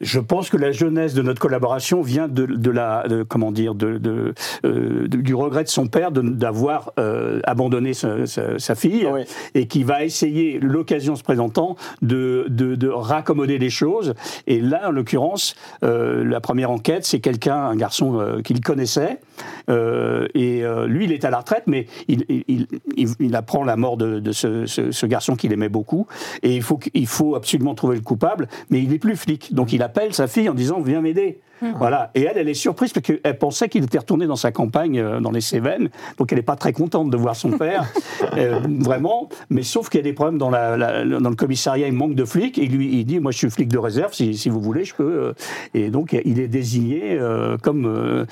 Je 0.00 0.20
pense 0.20 0.50
que 0.50 0.56
la 0.56 0.72
jeunesse 0.72 1.14
de 1.14 1.22
notre 1.22 1.40
collaboration 1.40 2.00
vient 2.00 2.28
de, 2.28 2.46
de 2.46 2.70
la, 2.70 3.04
comment 3.28 3.52
dire, 3.52 3.74
de, 3.74 3.98
de 3.98 4.34
euh, 4.64 5.08
du 5.08 5.34
regret 5.34 5.64
de 5.64 5.68
son 5.68 5.86
père 5.86 6.10
d'avoir 6.10 6.92
euh, 6.98 7.40
abandonné 7.44 7.94
sa, 7.94 8.26
sa, 8.26 8.74
fille 8.74 9.06
et 9.54 9.66
qui 9.66 9.84
va 9.84 10.04
essayer, 10.04 10.58
l'occasion 10.58 11.16
se 11.16 11.22
présentant, 11.22 11.76
de, 12.02 12.46
de, 12.48 12.88
raccommoder 12.88 13.58
les 13.58 13.70
choses. 13.70 14.14
Et 14.46 14.60
là, 14.60 14.88
en 14.88 14.90
l'occurrence, 14.90 15.54
euh, 15.84 16.24
la 16.24 16.40
première 16.40 16.70
enquête, 16.70 17.04
c'est 17.04 17.20
quelqu'un, 17.20 17.56
un 17.56 17.76
garçon 17.76 18.18
euh, 18.18 18.40
qu'il 18.40 18.60
connaissait. 18.60 19.20
Euh, 19.68 20.26
et 20.34 20.62
lui, 20.86 21.04
il 21.04 21.12
est 21.12 21.24
à 21.24 21.30
la 21.30 21.38
retraite, 21.38 21.64
mais 21.66 21.86
il, 22.08 22.24
il, 22.28 22.66
il, 22.96 23.08
il 23.18 23.36
apprend 23.36 23.64
la 23.64 23.76
mort 23.76 23.96
de, 23.96 24.18
de 24.18 24.32
ce, 24.32 24.66
ce, 24.66 24.90
ce, 24.90 25.06
garçon 25.06 25.36
qu'il 25.36 25.52
aimait 25.52 25.68
beaucoup. 25.68 26.06
Et 26.42 26.54
il 26.54 26.62
faut, 26.62 26.78
il 26.94 27.06
faut 27.06 27.34
absolument 27.34 27.74
trouver 27.74 27.96
le 27.96 28.02
coupable, 28.02 28.48
mais 28.70 28.82
il 28.82 28.90
n'est 28.90 28.98
plus 28.98 29.16
flic. 29.16 29.54
Donc 29.54 29.72
il 29.72 29.82
a 29.82 29.89
appelle 29.90 30.14
sa 30.14 30.28
fille 30.28 30.48
en 30.48 30.54
disant 30.54 30.80
Viens 30.80 31.00
m'aider. 31.00 31.40
Mmh. 31.62 31.72
Voilà. 31.78 32.10
Et 32.14 32.22
elle, 32.22 32.38
elle 32.38 32.48
est 32.48 32.54
surprise 32.54 32.92
parce 32.92 33.04
qu'elle 33.04 33.38
pensait 33.38 33.68
qu'il 33.68 33.84
était 33.84 33.98
retourné 33.98 34.26
dans 34.26 34.36
sa 34.36 34.52
campagne, 34.52 34.98
euh, 34.98 35.20
dans 35.20 35.30
les 35.30 35.40
Cévennes. 35.40 35.90
Donc 36.18 36.32
elle 36.32 36.38
n'est 36.38 36.42
pas 36.42 36.56
très 36.56 36.72
contente 36.72 37.10
de 37.10 37.16
voir 37.16 37.36
son 37.36 37.50
père, 37.50 37.86
euh, 38.36 38.60
vraiment. 38.80 39.28
Mais 39.50 39.62
sauf 39.62 39.88
qu'il 39.88 39.98
y 39.98 40.02
a 40.02 40.04
des 40.04 40.12
problèmes 40.12 40.38
dans, 40.38 40.50
la, 40.50 41.04
dans 41.04 41.30
le 41.30 41.36
commissariat, 41.36 41.86
il 41.86 41.92
manque 41.92 42.14
de 42.14 42.24
flics. 42.24 42.58
Et 42.58 42.66
lui, 42.66 42.98
il 42.98 43.04
dit 43.04 43.20
Moi, 43.20 43.32
je 43.32 43.38
suis 43.38 43.50
flic 43.50 43.68
de 43.68 43.78
réserve, 43.78 44.12
si, 44.12 44.36
si 44.36 44.48
vous 44.48 44.60
voulez, 44.60 44.84
je 44.84 44.94
peux. 44.94 45.02
Euh. 45.02 45.32
Et 45.74 45.90
donc, 45.90 46.12
il 46.12 46.40
est 46.40 46.48
désigné 46.48 47.18
comme 47.62 48.26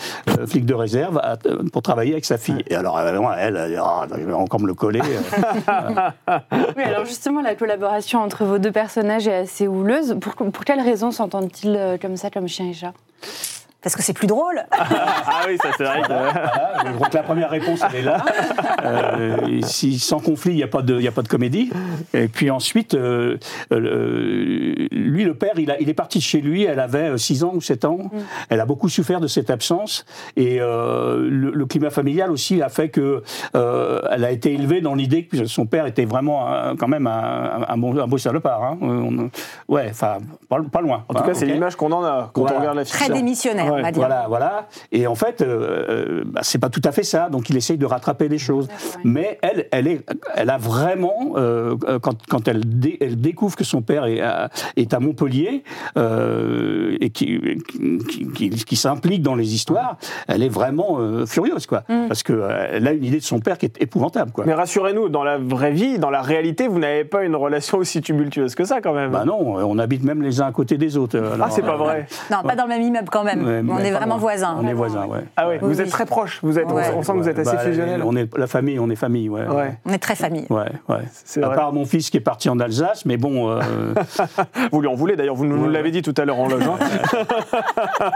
flic 0.46 0.64
de 0.64 0.74
réserve 0.74 1.20
pour 1.72 1.82
travailler 1.82 2.12
avec 2.12 2.24
sa 2.24 2.38
fille. 2.38 2.62
Et 2.68 2.74
alors, 2.74 2.98
elle, 3.00 3.16
elle, 3.38 3.80
oh, 3.82 4.06
va 4.08 4.36
encore 4.36 4.60
me 4.60 4.66
le 4.66 4.74
coller. 4.74 5.00
oui, 6.76 6.82
alors 6.82 7.04
justement, 7.04 7.42
la 7.42 7.54
collaboration 7.54 8.20
entre 8.20 8.44
vos 8.44 8.58
deux 8.58 8.72
personnages 8.72 9.28
est 9.28 9.34
assez 9.34 9.68
houleuse. 9.68 10.16
Pour, 10.20 10.34
pour 10.34 10.64
quelles 10.64 10.80
raisons 10.80 11.10
s'entendent-ils 11.10 11.98
comme 12.00 12.16
ça, 12.16 12.30
comme 12.30 12.48
chien 12.48 12.68
et 12.70 12.74
chat? 12.74 12.92
Yeah. 13.22 13.57
Parce 13.80 13.94
que 13.94 14.02
c'est 14.02 14.12
plus 14.12 14.26
drôle. 14.26 14.60
ah 14.72 15.42
oui, 15.46 15.56
ça 15.62 15.70
c'est 15.76 15.84
vrai. 15.84 16.02
je 16.04 16.92
crois 16.94 17.08
que 17.08 17.16
la 17.16 17.22
première 17.22 17.50
réponse, 17.50 17.80
elle 17.88 18.00
est 18.00 18.02
là. 18.02 18.24
Euh, 18.84 19.60
si, 19.62 20.00
sans 20.00 20.18
conflit, 20.18 20.52
il 20.52 20.56
n'y 20.56 20.62
a, 20.64 20.68
pas 20.68 20.82
de, 20.82 21.06
a 21.06 21.12
pas 21.12 21.22
de 21.22 21.28
comédie. 21.28 21.70
Et 22.12 22.26
puis 22.26 22.50
ensuite, 22.50 22.94
euh, 22.94 23.38
euh, 23.72 24.88
lui, 24.90 25.24
le 25.24 25.34
père, 25.34 25.52
il, 25.58 25.70
a, 25.70 25.80
il 25.80 25.88
est 25.88 25.94
parti 25.94 26.18
de 26.18 26.24
chez 26.24 26.40
lui, 26.40 26.64
elle 26.64 26.80
avait 26.80 27.16
6 27.16 27.44
ans 27.44 27.52
ou 27.54 27.60
7 27.60 27.84
ans. 27.84 27.98
Mm. 27.98 28.18
Elle 28.50 28.60
a 28.60 28.66
beaucoup 28.66 28.88
souffert 28.88 29.20
de 29.20 29.28
cette 29.28 29.50
absence. 29.50 30.04
Et 30.36 30.58
le, 30.58 31.66
climat 31.68 31.90
familial 31.90 32.30
aussi 32.30 32.62
a 32.62 32.70
fait 32.70 32.88
que 32.88 33.22
elle 33.54 34.24
a 34.24 34.30
été 34.30 34.54
élevée 34.54 34.80
dans 34.80 34.94
l'idée 34.94 35.26
que 35.26 35.44
son 35.44 35.66
père 35.66 35.86
était 35.86 36.06
vraiment 36.06 36.74
quand 36.78 36.88
même 36.88 37.06
un, 37.06 37.64
un, 37.68 37.76
bon, 37.76 37.96
un 37.98 38.06
beau 38.06 38.18
salopard. 38.18 38.62
Hein. 38.62 38.78
ouais, 39.68 39.88
enfin, 39.90 40.18
pas, 40.48 40.80
loin. 40.80 41.04
En 41.08 41.14
tout 41.14 41.22
cas, 41.22 41.34
c'est 41.34 41.46
l'image 41.46 41.76
qu'on 41.76 41.92
en 41.92 42.02
a 42.02 42.30
quand 42.32 42.50
on 42.50 42.58
regarde 42.58 42.76
la 42.76 42.84
fiction. 42.84 43.06
Très 43.06 43.14
démissionnaire. 43.14 43.67
Voilà, 43.94 44.26
voilà. 44.28 44.68
Et 44.92 45.06
en 45.06 45.14
fait, 45.14 45.42
euh, 45.42 45.84
euh, 45.88 46.22
bah, 46.26 46.40
c'est 46.42 46.58
pas 46.58 46.70
tout 46.70 46.80
à 46.84 46.92
fait 46.92 47.02
ça. 47.02 47.28
Donc 47.28 47.50
il 47.50 47.56
essaye 47.56 47.78
de 47.78 47.86
rattraper 47.86 48.28
les 48.28 48.38
choses. 48.38 48.68
Mais 49.04 49.38
elle, 49.42 49.66
elle, 49.70 49.86
est, 49.86 50.04
elle 50.34 50.50
a 50.50 50.58
vraiment, 50.58 51.34
euh, 51.36 51.76
quand, 52.00 52.16
quand 52.28 52.48
elle, 52.48 52.62
elle, 53.00 53.20
découvre 53.20 53.56
que 53.56 53.64
son 53.64 53.82
père 53.82 54.06
est 54.06 54.20
à, 54.20 54.50
est 54.76 54.94
à 54.94 55.00
Montpellier 55.00 55.62
et 55.96 57.10
qui, 57.10 57.40
qui, 58.34 58.50
qui, 58.50 58.76
s'implique 58.76 59.22
dans 59.22 59.34
les 59.34 59.54
histoires, 59.54 59.96
elle 60.26 60.42
est 60.42 60.48
vraiment 60.48 60.98
furieuse, 61.26 61.66
quoi. 61.66 61.82
Mm. 61.88 62.08
Parce 62.08 62.22
qu'elle 62.22 62.86
a 62.86 62.92
une 62.92 63.04
idée 63.04 63.18
de 63.18 63.24
son 63.24 63.40
père 63.40 63.58
qui 63.58 63.66
est 63.66 63.80
épouvantable, 63.82 64.32
quoi. 64.32 64.44
Mais 64.46 64.54
rassurez-nous, 64.54 65.08
dans 65.08 65.24
la 65.24 65.38
vraie 65.38 65.72
vie, 65.72 65.98
dans 65.98 66.10
la 66.10 66.22
réalité, 66.22 66.68
vous 66.68 66.78
n'avez 66.78 67.04
pas 67.04 67.24
une 67.24 67.36
relation 67.36 67.78
aussi 67.78 68.00
tumultueuse 68.00 68.54
que 68.54 68.64
ça, 68.64 68.80
quand 68.80 68.94
même. 68.94 69.10
Bah 69.10 69.24
non, 69.24 69.38
on 69.40 69.78
habite 69.78 70.04
même 70.04 70.22
les 70.22 70.40
uns 70.40 70.46
à 70.46 70.52
côté 70.52 70.78
des 70.78 70.96
autres. 70.96 71.20
ah, 71.40 71.48
c'est 71.50 71.62
pas 71.62 71.76
vrai. 71.76 72.06
Non, 72.30 72.42
pas 72.42 72.54
dans 72.54 72.64
le 72.64 72.70
même 72.70 72.82
immeuble 72.82 73.08
quand 73.10 73.24
même 73.24 73.57
on 73.68 73.78
est 73.78 73.90
vraiment 73.90 74.18
voisins. 74.18 74.56
On 74.60 74.66
est 74.66 74.72
voisins, 74.72 75.06
ouais. 75.06 75.20
Ah 75.36 75.48
ouais, 75.48 75.58
vous 75.60 75.80
êtes 75.80 75.90
très 75.90 76.06
proches. 76.06 76.40
Vous 76.42 76.58
êtes, 76.58 76.66
on, 76.66 77.02
sent 77.02 77.12
que 77.12 77.18
vous 77.18 77.28
êtes 77.28 77.38
assez 77.38 77.56
bah, 77.56 77.62
fusionnels. 77.62 78.02
On 78.04 78.16
est 78.16 78.28
la 78.36 78.46
famille, 78.46 78.78
on 78.78 78.90
est 78.90 78.96
famille, 78.96 79.28
ouais. 79.28 79.44
On 79.84 79.92
est 79.92 79.98
très 79.98 80.14
famille. 80.14 80.46
Ouais, 80.50 80.70
ouais. 80.88 81.42
À 81.42 81.50
part 81.50 81.72
mon 81.72 81.84
fils 81.84 82.10
qui 82.10 82.16
est 82.16 82.20
parti 82.20 82.48
en 82.48 82.58
Alsace, 82.60 83.04
mais 83.04 83.16
bon. 83.16 83.50
Euh, 83.50 83.94
vous 84.72 84.80
lui 84.80 84.88
en 84.88 84.94
voulez 84.94 85.16
d'ailleurs. 85.16 85.34
Vous 85.34 85.46
nous 85.46 85.68
l'avez 85.68 85.90
dit 85.90 86.02
tout 86.02 86.14
à 86.16 86.24
l'heure 86.24 86.38
en 86.38 86.48
loge. 86.48 86.64
Hein. 86.66 86.78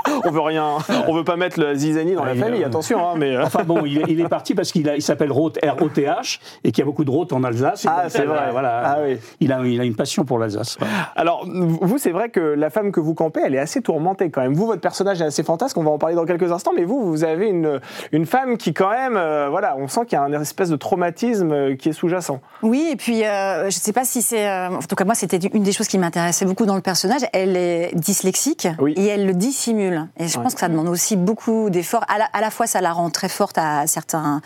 on 0.25 0.31
veut 0.31 0.41
rien. 0.41 0.79
On 1.07 1.15
veut 1.15 1.25
pas 1.25 1.37
mettre 1.37 1.61
le 1.61 1.75
zizanie 1.75 2.15
dans 2.15 2.25
la 2.25 2.35
famille. 2.35 2.65
Attention, 2.65 3.09
hein, 3.09 3.15
mais. 3.17 3.37
Euh. 3.37 3.45
Enfin 3.45 3.65
bon, 3.65 3.85
il, 3.85 4.21
est 4.21 4.29
parti 4.29 4.55
parce 4.55 4.73
qu'il 4.73 4.93
il 4.95 5.03
s'appelle 5.03 5.33
Roth, 5.33 5.59
R-O-T-H, 5.63 6.41
et 6.65 6.73
qu'il 6.73 6.79
y 6.79 6.83
a 6.83 6.87
beaucoup 6.87 7.05
de 7.05 7.11
Roth 7.11 7.33
en 7.33 7.43
Alsace. 7.45 7.87
Ah, 7.89 8.05
c'est 8.09 8.25
vrai. 8.25 8.51
Voilà. 8.51 8.83
Ah, 8.85 8.97
oui. 9.05 9.19
Il 9.41 9.53
a, 9.53 9.61
il 9.65 9.81
a 9.81 9.85
une 9.85 9.97
passion 9.97 10.25
pour 10.25 10.39
l'Alsace. 10.39 10.79
Alors, 11.17 11.47
vous, 11.47 11.99
c'est 11.99 12.11
vrai 12.11 12.29
que 12.29 12.41
la 12.41 12.71
femme 12.71 12.93
que 12.93 13.01
vous 13.01 13.15
campez, 13.15 13.41
elle 13.45 13.55
est 13.55 13.59
assez 13.59 13.81
tourmentée 13.81 14.31
quand 14.31 14.43
même. 14.43 14.55
Vous, 14.55 14.67
votre 14.67 14.81
personnage 14.81 15.21
est 15.21 15.25
assez 15.25 15.32
fantasque. 15.43 15.77
On 15.79 15.83
va 15.83 15.91
en 15.91 15.99
parler 15.99 16.15
dans 16.15 16.27
quelques 16.27 16.53
instants, 16.53 16.73
mais 16.77 16.85
vous, 16.85 17.11
vous 17.11 17.25
avez 17.25 17.49
une, 17.49 17.81
une 18.13 18.27
femme 18.27 18.57
qui 18.57 18.75
quand 18.75 18.91
même, 18.91 19.17
euh, 19.17 19.49
voilà, 19.51 19.77
on 19.79 19.89
sent 19.89 20.01
qu'il 20.07 20.15
y 20.15 20.17
a 20.17 20.23
un 20.23 20.41
espèce 20.41 20.69
de 20.69 20.77
traumatisme 20.77 21.53
euh, 21.53 21.77
qui 21.77 21.89
est 21.89 21.93
sous-jacent. 21.93 22.41
Oui, 22.63 22.89
et 22.93 22.97
puis 22.97 23.25
euh, 23.25 23.63
je 23.63 23.77
ne 23.77 23.81
sais 23.81 23.93
pas 23.93 24.05
si 24.05 24.23
c'est, 24.23 24.51
en 24.51 24.81
tout 24.81 24.97
cas 24.97 25.05
moi 25.05 25.15
c'était 25.15 25.39
une 25.39 25.63
des 25.63 25.73
choses 25.73 25.89
qui 25.89 25.99
m'intéressait 25.99 26.45
beaucoup 26.45 26.67
dans 26.67 26.75
le 26.75 26.83
personnage. 26.83 27.23
Elle 27.33 27.57
est 27.57 27.95
dyslexique 27.95 28.69
et 28.97 29.07
elle 29.07 29.27
le 29.27 29.35
dissimule. 29.35 30.09
Et 30.19 30.29
je 30.29 30.39
pense 30.39 30.55
que 30.55 30.61
ça 30.61 30.69
demande 30.69 30.89
aussi 30.89 31.17
beaucoup 31.17 31.71
d'efforts. 31.71 32.05
À, 32.09 32.37
à, 32.37 32.41
la 32.41 32.51
fois, 32.51 32.67
ça 32.67 32.81
la 32.81 32.93
rend 32.93 33.11
très 33.11 33.29
forte 33.29 33.59
à 33.59 33.87
certains 33.87 34.41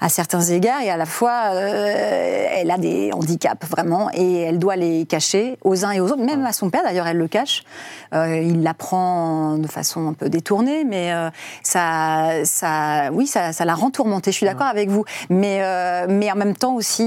à 0.00 0.08
certains 0.08 0.42
égards 0.42 0.80
et 0.80 0.90
à 0.90 0.96
la 0.96 1.06
fois 1.06 1.50
elle 1.54 2.70
a 2.70 2.78
des 2.78 3.10
handicaps 3.12 3.66
vraiment 3.68 4.10
et 4.14 4.42
elle 4.42 4.60
doit 4.60 4.76
les 4.76 5.06
cacher 5.06 5.58
aux 5.64 5.84
uns 5.84 5.90
et 5.90 6.00
aux 6.00 6.06
autres, 6.06 6.22
même 6.22 6.46
à 6.46 6.52
son 6.52 6.70
père 6.70 6.84
d'ailleurs 6.84 7.08
elle 7.08 7.16
le 7.16 7.26
cache. 7.26 7.64
il 8.12 8.62
l'apprend 8.62 9.58
de 9.58 9.66
façon 9.66 10.14
peu 10.18 10.28
détourné, 10.28 10.84
mais 10.84 11.12
euh, 11.12 11.30
ça, 11.62 12.44
ça, 12.44 13.10
oui, 13.12 13.26
ça, 13.26 13.52
ça 13.52 13.64
l'a 13.64 13.74
rend 13.74 13.90
tourmentée. 13.90 14.30
Je 14.32 14.36
suis 14.36 14.46
d'accord 14.46 14.66
avec 14.66 14.90
vous, 14.90 15.04
mais, 15.30 15.60
euh, 15.62 16.06
mais 16.08 16.30
en 16.30 16.34
même 16.36 16.54
temps 16.56 16.74
aussi 16.74 17.02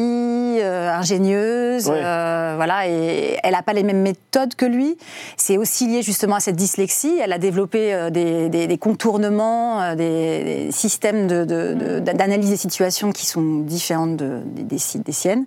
euh, 0.59 0.89
ingénieuse, 0.91 1.87
Ouais. 1.89 1.99
euh, 2.03 2.53
voilà, 2.55 2.87
et 2.87 3.37
elle 3.43 3.51
n'a 3.51 3.61
pas 3.61 3.73
les 3.73 3.83
mêmes 3.83 4.01
méthodes 4.01 4.55
que 4.55 4.65
lui. 4.65 4.97
C'est 5.37 5.57
aussi 5.57 5.87
lié 5.87 6.01
justement 6.01 6.35
à 6.35 6.39
cette 6.39 6.55
dyslexie. 6.55 7.19
Elle 7.21 7.33
a 7.33 7.37
développé 7.37 8.09
des, 8.11 8.49
des- 8.49 8.67
des 8.67 8.77
contournements, 8.77 9.95
des, 9.95 10.43
des 10.65 10.71
systèmes 10.71 11.27
de- 11.27 11.45
de- 11.45 11.73
de- 11.73 11.99
d'analyse 11.99 12.49
des 12.49 12.57
situations 12.57 13.11
qui 13.11 13.25
sont 13.25 13.59
différentes 13.59 14.15
de- 14.17 14.41
des, 14.45 14.63
des 14.63 14.77
si- 14.77 14.99
des 14.99 15.11
siennes. 15.11 15.45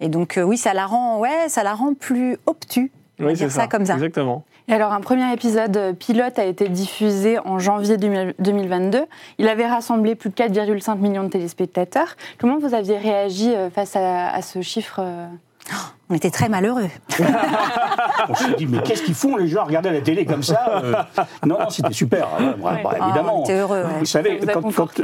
Et 0.00 0.08
donc 0.08 0.38
euh, 0.38 0.42
oui, 0.42 0.56
ça 0.56 0.74
la 0.74 0.86
rend, 0.86 1.18
ouais, 1.18 1.48
ça 1.48 1.62
la 1.62 1.74
rend 1.74 1.94
plus 1.94 2.36
obtus. 2.46 2.92
Oui, 3.20 3.34
dire 3.34 3.50
ça 3.50 3.66
comme 3.66 3.84
ça. 3.84 3.94
Exactement. 3.94 4.44
Et 4.68 4.72
alors, 4.72 4.92
un 4.92 5.00
premier 5.00 5.32
épisode 5.32 5.76
euh, 5.76 5.92
pilote 5.92 6.38
a 6.38 6.44
été 6.44 6.68
diffusé 6.68 7.38
en 7.38 7.58
janvier 7.58 7.96
2000 7.96 8.34
2022. 8.38 9.06
Il 9.38 9.48
avait 9.48 9.66
rassemblé 9.66 10.14
plus 10.14 10.30
de 10.30 10.34
4,5 10.34 10.98
millions 10.98 11.24
de 11.24 11.28
téléspectateurs. 11.28 12.16
Comment 12.38 12.58
vous 12.58 12.74
aviez 12.74 12.98
réagi 12.98 13.54
euh, 13.54 13.70
face 13.70 13.96
à, 13.96 14.30
à 14.30 14.42
ce 14.42 14.60
chiffre 14.60 15.00
euh? 15.02 15.26
On 16.10 16.14
était 16.14 16.30
très 16.30 16.48
malheureux. 16.48 16.88
On 18.28 18.34
s'est 18.34 18.54
dit, 18.56 18.66
mais 18.66 18.78
qu'est-ce 18.82 19.02
qu'ils 19.02 19.14
font 19.14 19.36
les 19.36 19.48
gens 19.48 19.60
à 19.60 19.64
regarder 19.64 19.90
la 19.90 20.00
télé 20.00 20.24
comme 20.24 20.42
ça 20.42 20.80
euh 20.82 20.92
Non, 21.46 21.58
non, 21.60 21.70
c'était 21.70 21.92
super, 21.92 22.28
hein, 22.38 22.54
bah, 22.62 22.78
bah, 22.82 22.90
Ah, 22.98 23.04
évidemment. 23.06 23.40
on 23.40 23.44
était 23.44 23.58
heureux, 23.58 23.82
ouais. 23.82 23.98
Vous 23.98 24.06
savez, 24.06 24.40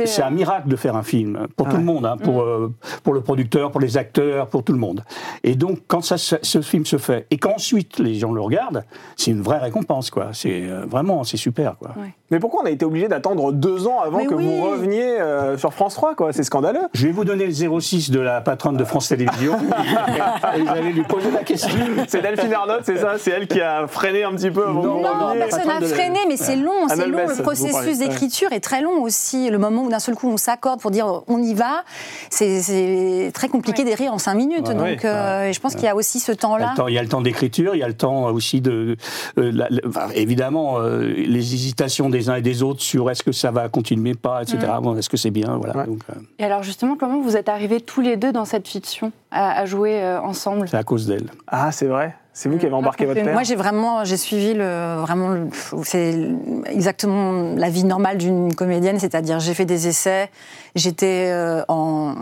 c'est 0.07 0.23
euh. 0.23 0.27
un 0.27 0.31
miracle 0.31 0.69
de 0.69 0.77
faire 0.77 0.97
un 0.97 1.03
film, 1.03 1.47
pour 1.57 1.69
tout 1.69 1.77
le 1.77 1.83
monde, 1.83 2.07
hein, 2.07 2.17
pour, 2.17 2.43
euh, 2.43 2.73
pour 3.03 3.13
le 3.13 3.21
producteur, 3.21 3.71
pour 3.71 3.81
les 3.81 3.99
acteurs, 3.99 4.49
pour 4.49 4.65
tout 4.65 4.73
le 4.73 4.79
monde. 4.79 5.05
Et 5.43 5.57
donc, 5.57 5.81
quand 5.87 6.03
ça, 6.03 6.17
ce 6.17 6.61
film 6.63 6.87
se 6.87 6.97
fait, 6.97 7.27
et 7.31 7.39
qu'ensuite 7.39 7.99
les 7.99 8.15
gens 8.15 8.33
le 8.33 8.41
regardent, 8.41 8.85
c'est 9.17 9.31
une 9.31 9.43
vraie 9.43 9.59
récompense, 9.59 10.11
quoi. 10.11 10.31
C'est 10.33 10.63
euh, 10.63 10.87
vraiment, 10.87 11.25
c'est 11.25 11.37
super, 11.37 11.77
quoi. 11.79 11.91
Mais 12.31 12.41
pourquoi 12.41 12.63
on 12.63 12.67
a 12.67 12.71
été 12.71 12.85
obligé 12.85 13.07
d'attendre 13.07 13.53
deux 13.53 13.87
ans 13.87 14.01
avant 14.01 14.19
Mais 14.19 14.27
que 14.27 14.35
oui. 14.35 14.47
vous 14.47 14.71
reveniez 14.71 15.21
euh, 15.21 15.59
sur 15.59 15.75
France 15.75 15.95
3 15.95 16.15
quoi? 16.15 16.33
C'est 16.33 16.43
scandaleux. 16.43 16.81
Je 16.93 17.07
vais 17.07 17.13
vous 17.13 17.25
donner 17.25 17.47
le 17.47 17.81
06 17.81 18.11
de 18.11 18.19
la 18.19 18.41
patronne 18.41 18.77
de 18.77 18.85
France 18.85 19.09
Télévisions. 19.09 19.57
et 20.57 20.63
vous 20.63 20.69
allez 20.69 20.93
lui 20.95 21.03
poser 21.03 21.31
la 21.31 21.43
question. 21.43 21.69
C'est 22.09 22.23
Delphine 22.23 22.53
Arnaud, 22.55 22.81
c'est 22.83 22.97
ça 22.99 23.15
C'est 23.19 23.31
elle 23.31 23.47
qui 23.47 23.61
a 23.61 23.87
freiné 23.87 24.25
un 24.25 24.33
petit 24.33 24.51
peu 24.51 24.65
avant 24.67 24.83
Non, 24.83 25.03
non, 25.03 25.35
personne 25.39 25.67
n'a 25.67 25.81
freiné, 25.87 26.19
mais 26.29 26.37
c'est 26.37 26.57
long, 26.57 26.89
c'est 26.89 27.07
long. 27.07 27.19
Le 27.29 27.43
processus 27.43 27.99
d'écriture 27.99 28.53
est 28.53 28.61
très 28.61 28.81
long 28.83 29.03
aussi. 29.03 29.51
Le 29.51 29.59
moment 29.59 29.83
où 29.83 29.91
d'un 29.91 29.99
seul 29.99 30.15
coup 30.15 30.29
on 30.31 30.37
s'accorde 30.37 30.81
pour 30.81 30.91
dire 30.91 31.23
on 31.29 31.43
y 31.43 31.55
va, 31.55 31.85
c'est- 32.31 33.31
très 33.35 33.49
compliqué 33.49 33.85
d'écrire 33.85 34.13
en 34.13 34.19
cinq 34.19 34.35
minutes. 34.35 34.69
Ouais, 34.69 34.75
donc 34.75 34.85
ouais. 34.85 35.05
euh, 35.07 35.53
je 35.53 35.61
pense 35.61 35.75
qu'il 35.75 35.85
y 35.85 35.89
a 35.89 35.95
aussi 35.97 36.21
ce 36.21 36.33
temps-là. 36.33 36.75
il 36.89 36.95
y 36.95 36.99
a 36.99 37.03
le 37.03 37.09
temps 37.09 37.21
d'écriture, 37.21 37.75
il 37.75 37.79
y 37.79 37.83
a 37.83 37.89
le 37.89 37.95
temps 37.95 38.25
aussi 38.27 38.61
de, 38.61 38.97
euh, 39.39 39.51
la- 39.53 39.69
la- 39.71 39.81
enfin, 39.89 40.09
évidemment, 40.15 40.79
euh, 40.79 41.13
les 41.17 41.55
hésitations 41.55 42.09
des 42.09 42.29
uns 42.31 42.37
et 42.37 42.43
des 42.43 42.63
autres 42.63 42.81
sur 42.83 43.11
est-ce 43.11 43.23
que 43.23 43.33
ça 43.33 43.51
va 43.51 43.69
continuer, 43.69 44.15
pas, 44.15 44.43
etc. 44.43 44.59
Bon, 44.83 44.97
est-ce 44.97 45.09
que 45.09 45.17
c'est 45.17 45.31
bien, 45.31 45.57
voilà. 45.59 45.77
Ouais. 45.77 45.87
Donc, 45.87 46.01
euh, 46.11 46.15
Et 46.39 46.45
alors, 46.45 46.63
justement, 46.63 46.97
comment 46.99 47.21
vous 47.21 47.37
êtes 47.37 47.49
arrivés 47.49 47.81
tous 47.81 48.01
les 48.01 48.17
deux 48.17 48.33
dans 48.33 48.45
cette 48.45 48.69
fiction 48.69 49.13
à, 49.31 49.59
à 49.61 49.65
jouer 49.67 50.03
ensemble? 50.23 50.69
Cause 50.85 51.07
d'elle. 51.07 51.31
Ah, 51.49 51.73
c'est 51.73 51.87
vrai? 51.87 52.15
C'est 52.37 52.49
vous 52.49 52.59
qui 52.59 52.67
avez 52.67 52.75
embarqué 52.75 53.07
votre 53.07 53.23
père? 53.23 53.33
Moi, 53.33 53.45
j'ai 53.45 53.55
vraiment, 53.55 54.05
j'ai 54.05 54.17
suivi 54.17 54.55
le, 54.55 54.97
vraiment, 55.03 55.29
le- 55.29 55.47
c'est 55.85 56.19
exactement 56.67 57.55
la 57.57 57.71
vie 57.71 57.85
normale 57.85 58.19
d'une 58.19 58.53
comédienne, 58.57 58.99
c'est-à-dire 58.99 59.39
j'ai 59.39 59.55
fait 59.55 59.65
des 59.67 59.87
essais, 59.87 60.31
j'étais 60.75 61.29
euh, 61.31 61.63
en, 61.69 62.15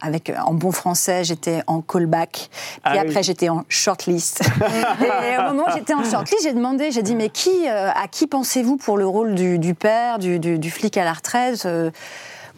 avec 0.00 0.32
en 0.44 0.52
bon 0.52 0.72
français, 0.72 1.22
j'étais 1.22 1.62
en 1.68 1.80
callback, 1.80 2.48
puis 2.50 2.80
Ah 2.82 2.92
oui. 2.94 2.98
après 2.98 3.22
j'étais 3.22 3.48
en 3.48 3.62
shortlist. 3.68 4.40
et 4.60 5.38
au 5.38 5.42
moment 5.44 5.64
où 5.68 5.72
j'étais 5.76 5.94
en 5.94 6.02
shortlist, 6.02 6.42
j'ai 6.42 6.52
demandé, 6.52 6.90
j'ai 6.90 7.02
dit 7.02 7.14
mais 7.14 7.28
qui, 7.28 7.68
euh, 7.68 7.90
à 7.90 8.08
qui 8.10 8.26
pensez-vous 8.26 8.76
pour 8.78 8.98
le 8.98 9.06
rôle 9.06 9.36
du, 9.36 9.60
du 9.60 9.74
père, 9.74 10.18
du, 10.18 10.40
du- 10.40 10.58
du 10.58 10.70
flic 10.72 10.96
à 10.96 11.04
la 11.04 11.12
retraite 11.12 11.62
Euh, 11.66 11.90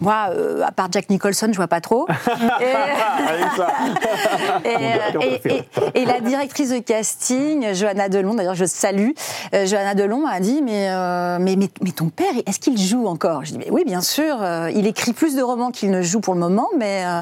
moi, 0.01 0.29
euh, 0.31 0.63
à 0.63 0.73
part 0.73 0.89
Jack 0.91 1.11
Nicholson, 1.11 1.49
je 1.51 1.57
vois 1.57 1.69
pas 1.69 1.81
trop. 1.81 2.07
Et- 2.61 2.73
ça. 3.57 3.69
et, 5.95 6.05
la 6.05 6.21
directrice 6.21 6.71
de 6.71 6.79
casting, 6.79 7.75
Johanna 7.75 8.09
Delon, 8.09 8.35
d'ailleurs 8.35 8.55
je 8.55 8.65
salue, 8.65 9.11
euh, 9.55 9.67
Johanna 9.67 9.95
Delon 9.95 10.23
m'a 10.23 10.41
dit 10.41 10.63
mais, 10.63 10.89
euh, 10.91 11.39
mais, 11.41 11.57
mais, 11.57 11.69
mais 11.83 11.93
ton 11.93 12.09
père, 12.09 12.33
est-ce 12.47 12.59
qu'il 12.59 12.79
joue 12.79 13.07
encore? 13.07 13.45
Je 13.45 13.53
dis 13.53 13.59
mais 13.59 13.71
oui, 13.71 13.85
bien 13.85 14.01
sûr, 14.01 14.43
euh, 14.43 14.71
il 14.71 14.87
écrit 14.87 15.13
plus 15.13 15.35
de 15.35 15.43
romans 15.43 15.71
qu'il 15.71 15.91
ne 15.91 16.03
joue 16.03 16.21
pour 16.21 16.35
le 16.35 16.41
moment, 16.41 16.69
mais 16.79 17.05
euh, 17.07 17.21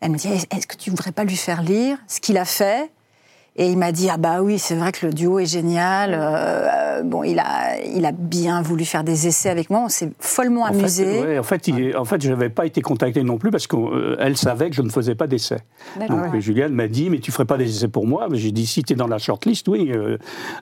elle 0.00 0.10
me 0.10 0.16
dit 0.16 0.28
est-ce 0.28 0.66
que 0.66 0.76
tu 0.76 0.90
voudrais 0.90 1.12
pas 1.12 1.24
lui 1.24 1.36
faire 1.36 1.62
lire 1.62 1.98
ce 2.08 2.20
qu'il 2.20 2.38
a 2.38 2.44
fait? 2.44 2.90
Et 3.56 3.70
il 3.70 3.78
m'a 3.78 3.92
dit 3.92 4.08
ah 4.10 4.16
bah 4.16 4.42
oui 4.42 4.58
c'est 4.58 4.74
vrai 4.74 4.90
que 4.92 5.06
le 5.06 5.12
duo 5.12 5.38
est 5.38 5.46
génial 5.46 6.12
euh, 6.14 6.18
euh, 6.18 7.02
bon 7.04 7.22
il 7.22 7.38
a 7.38 7.80
il 7.84 8.04
a 8.06 8.12
bien 8.12 8.62
voulu 8.62 8.84
faire 8.84 9.04
des 9.04 9.26
essais 9.26 9.48
avec 9.50 9.70
moi 9.70 9.80
on 9.84 9.88
s'est 9.88 10.10
follement 10.18 10.62
En 10.62 10.66
amusé 10.66 11.04
fait, 11.04 11.22
ouais, 11.22 11.38
en 11.38 11.42
fait, 11.42 11.68
il- 11.68 11.96
en 11.96 12.04
fait, 12.04 12.20
je 12.22 12.30
n'avais 12.30 12.48
pas 12.50 12.66
été 12.66 12.80
contacté 12.80 13.22
non 13.22 13.38
plus 13.38 13.50
parce 13.50 13.66
qu'elle 13.66 14.36
savait 14.36 14.70
que 14.70 14.76
je 14.76 14.82
ne 14.82 14.88
faisais 14.90 15.14
pas 15.14 15.26
d'essais. 15.26 15.58
D'accord. 15.98 16.16
Donc 16.32 16.40
Juliane 16.40 16.72
m'a 16.72 16.88
dit, 16.88 17.10
mais 17.10 17.18
tu 17.18 17.30
ferais 17.32 17.44
pas 17.44 17.56
des 17.56 17.68
essais 17.68 17.88
pour 17.88 18.06
moi? 18.06 18.26
Mais 18.30 18.38
J'ai 18.38 18.50
dit, 18.52 18.66
si 18.66 18.82
tu 18.82 18.92
es 18.92 18.96
dans 18.96 19.06
la 19.06 19.18
shortlist, 19.18 19.68
oui, 19.68 19.90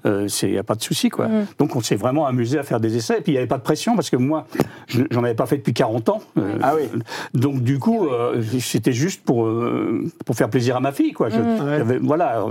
il 0.05 0.49
n'y 0.51 0.59
a 0.59 0.63
pas 0.65 0.75
de 0.75 0.83
souci. 0.83 1.09
quoi. 1.09 1.29
Donc 1.59 1.76
on 1.76 1.81
s'est 1.81 1.97
vraiment 1.97 2.26
amusé 2.26 2.59
à 2.59 2.63
faire 2.63 2.81
des 2.81 2.97
essais. 2.97 3.19
Et 3.19 3.21
puis 3.23 3.33
il 3.33 3.35
n'y 3.35 3.39
avait 3.39 3.47
pas 3.47 3.59
de 3.59 3.63
pression 3.63 3.95
parce 3.95 4.11
que 4.11 4.17
moi, 4.17 4.47
je- 4.89 5.02
j'en 5.11 5.23
avais 5.25 5.35
pas 5.35 5.47
fait 5.47 5.57
depuis 5.59 5.75
40 5.75 6.09
ans. 6.09 6.21
Euh, 6.39 6.59
Ah 6.63 6.75
oui. 6.76 6.89
Donc 7.35 7.61
du 7.63 7.78
coup, 7.78 8.07
euh, 8.09 8.43
c'était 8.61 8.93
juste 8.93 9.23
pour, 9.25 9.47
euh, 9.47 10.05
pour 10.26 10.35
faire 10.37 10.49
plaisir 10.50 10.76
à 10.76 10.81
ma 10.81 10.93
fille. 10.93 11.13
Quoi. 11.13 11.28
Je- 11.31 11.37
j'avais- 11.78 11.99
Voilà. 11.99 12.45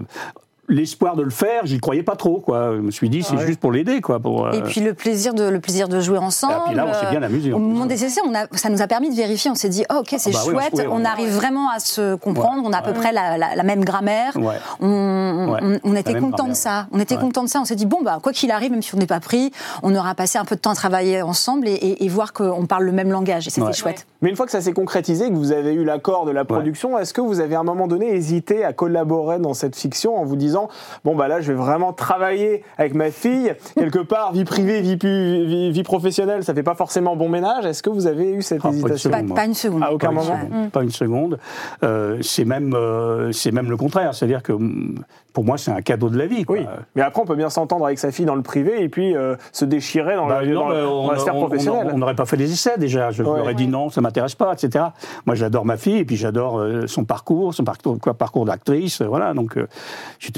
L'espoir 0.71 1.15
de 1.17 1.21
le 1.23 1.29
faire, 1.29 1.65
j'y 1.65 1.79
croyais 1.79 2.01
pas 2.03 2.15
trop. 2.15 2.39
Quoi. 2.39 2.75
Je 2.77 2.81
me 2.81 2.91
suis 2.91 3.10
dit, 3.10 3.23
c'est 3.23 3.38
juste 3.45 3.60
pour 3.60 3.71
l'aider. 3.71 3.99
quoi. 3.99 4.19
Pour, 4.19 4.47
euh, 4.47 4.51
et 4.53 4.62
puis 4.62 4.79
le 4.81 4.93
plaisir 4.93 5.34
de 5.34 5.43
le 5.43 5.60
plaisir 5.60 5.89
de 5.89 5.99
jouer 5.99 6.17
ensemble 6.17 6.53
Et 6.53 6.67
puis 6.69 6.75
là, 6.75 6.86
on 6.89 6.93
s'est 6.93 7.10
bien 7.12 7.21
amusé, 7.21 7.51
au 7.53 7.60
moment 7.60 7.86
des 7.86 8.03
essais 8.05 8.21
on 8.25 8.34
a, 8.34 8.45
ça 8.53 8.69
nous 8.69 8.81
a 8.81 8.88
permis 8.88 9.10
de 9.10 9.15
vérifier 9.15 9.51
on 9.51 9.55
s'est 9.55 9.69
dit 9.69 9.84
oh, 9.91 9.97
ok 9.99 10.15
c'est 10.17 10.31
bah 10.31 10.39
oui, 10.47 10.53
chouette 10.53 10.69
oui, 10.75 10.84
on 10.89 11.01
on- 11.01 11.05
arrive 11.05 11.29
vraiment 11.29 11.69
à 11.69 11.79
se 11.79 12.15
comprendre 12.15 12.62
on 12.65 12.71
a 12.71 12.77
à 12.77 12.81
peu 12.81 12.93
près 12.93 13.12
la, 13.12 13.38
la- 13.38 13.55
la 13.55 13.63
même 13.63 13.84
grammaire 13.84 14.36
Ouais. 14.38 14.55
on, 14.79 14.88
on- 14.88 15.51
Ouais, 15.51 15.60
on- 15.84 15.91
on 15.91 15.95
était 15.95 16.17
content 16.19 16.47
de 16.47 16.53
ça 16.53 16.88
on 16.91 16.99
était 16.99 17.15
Ouais. 17.15 17.21
content 17.21 17.43
de 17.43 17.49
ça 17.49 17.60
on 17.60 17.65
s'est 17.65 17.75
dit 17.75 17.86
bon 17.86 18.01
bah 18.03 18.19
quoi 18.23 18.31
qu'il 18.31 18.51
arrive 18.51 18.71
même 18.71 18.81
si 18.81 18.93
on 18.95 18.97
n'est 18.97 19.07
pas 19.07 19.19
pris 19.19 19.51
on 19.84 19.93
aura 19.95 20.15
passé 20.15 20.38
un 20.38 20.45
peu 20.45 20.55
de 20.55 20.62
temps 20.62 20.71
à 20.71 20.75
travailler 20.75 21.21
ensemble 21.21 21.67
et, 21.67 21.73
et- 21.73 22.05
et 22.05 22.07
voir 22.07 22.31
qu'on 22.34 22.65
parle 22.65 22.84
le 22.86 22.91
même 22.93 23.12
langage 23.12 23.47
et 23.47 23.49
c'était 23.49 23.67
Ouais. 23.67 23.73
chouette 23.73 24.05
Mais 24.21 24.29
une 24.29 24.36
fois 24.36 24.45
que 24.45 24.51
ça 24.51 24.62
s'est 24.62 24.73
concrétisé, 24.73 25.29
que 25.29 25.34
vous 25.36 25.51
avez 25.51 25.73
eu 25.73 25.84
l'accord 25.84 26.25
de 26.25 26.31
la 26.31 26.45
production, 26.45 26.97
est-ce 26.97 27.13
que 27.13 27.21
vous 27.21 27.39
avez 27.39 27.55
à 27.55 27.60
un 27.60 27.63
moment 27.63 27.88
donné 27.88 28.13
hésité 28.13 28.63
à 28.63 28.71
collaborer 28.73 29.39
dans 29.39 29.53
cette 29.55 29.75
fiction 29.75 30.15
en 30.17 30.23
vous 30.25 30.36
disant 30.36 30.61
bon 31.06 31.15
bah 31.15 31.28
là 31.28 31.41
je 31.41 31.52
vais 31.52 31.58
vraiment 31.58 31.93
travailler 31.93 32.63
avec 32.78 32.93
ma 32.93 33.12
fille 33.12 33.54
quelque 33.76 34.00
part 34.00 34.32
vie 34.34 34.45
privée 34.45 34.82
vie, 34.82 34.97
pu- 34.97 35.45
vie, 35.45 35.71
vie 35.71 35.84
professionnelle 35.84 36.43
ça 36.43 36.54
fait 36.54 36.63
pas 36.63 36.76
forcément 36.76 37.15
bon 37.15 37.30
ménage 37.30 37.65
est-ce 37.65 37.84
que 37.84 37.89
vous 37.89 38.08
avez 38.08 38.32
eu 38.32 38.41
cette 38.41 38.60
Ah, 38.60 38.69
pas 38.69 38.69
une 38.69 38.76
hésitation 38.80 39.10
pas, 39.12 39.36
pas 39.36 39.45
une 39.45 39.54
seconde 39.54 39.84
À 39.84 39.93
aucun 39.93 40.08
pas 40.08 40.13
moment. 40.13 40.34
Une 40.36 40.47
seconde, 40.50 40.71
Pas 40.71 40.84
une 40.84 40.89
seconde. 40.91 41.39
Euh, 41.84 42.17
c'est 42.21 42.45
même, 42.45 42.74
euh, 42.74 43.32
c'est 43.32 43.52
même 43.52 43.69
le 43.69 43.78
contraire. 43.78 44.13
C'est-à-dire 44.13 44.43
que 44.43 44.52
mm, 44.54 44.95
pour 45.34 45.45
moi, 45.45 45.58
c'est 45.58 45.71
un 45.71 45.82
cadeau 45.82 46.10
de 46.10 46.17
la 46.17 46.26
vie. 46.26 46.43
quoi. 46.43 46.58
Oui, 46.58 46.65
mais 46.95 47.02
après 47.02 47.21
on 47.21 47.26
peut 47.26 47.36
bien 47.36 47.50
s'entendre 47.50 47.86
avec 47.86 48.00
sa 48.00 48.12
fille 48.12 48.26
dans 48.26 48.36
le 48.36 48.41
privé 48.41 48.84
et 48.84 48.89
puis 48.89 49.15
euh, 49.15 49.36
se 49.54 49.63
déchirer 49.65 50.15
dans, 50.15 50.28
Bah, 50.28 50.45
non, 50.45 50.69
dans, 50.69 51.04
dans 51.06 51.12
la 51.12 51.19
sphère 51.19 51.36
on- 51.36 51.39
on- 51.43 51.45
professionnelle. 51.47 51.89
on 51.93 51.97
n'aurait 51.97 52.15
pas 52.15 52.26
fait 52.26 52.36
les 52.38 52.52
essais 52.52 52.78
déjà. 52.78 53.12
Je 53.12 53.24
Ouais. 53.24 53.38
leur 53.38 53.50
ai 53.50 53.54
dit 53.54 53.67
non, 53.67 53.89
ça 53.89 54.02
m'intéresse 54.02 54.36
pas, 54.36 54.54
etc. 54.54 54.86
Moi, 55.26 55.36
j'adore 55.36 55.65
ma 55.65 55.78
fille 55.78 55.97
et 55.97 56.06
puis 56.06 56.17
j'adore 56.17 56.60
euh, 56.60 56.86
son 56.88 57.06
parcours, 57.06 57.54
son 57.54 57.63
parcours, 57.63 57.97
quoi, 58.00 58.13
parcours 58.13 58.45
d'actrice. 58.45 59.02
Voilà, 59.02 59.34
donc 59.34 59.58
euh, 59.58 59.67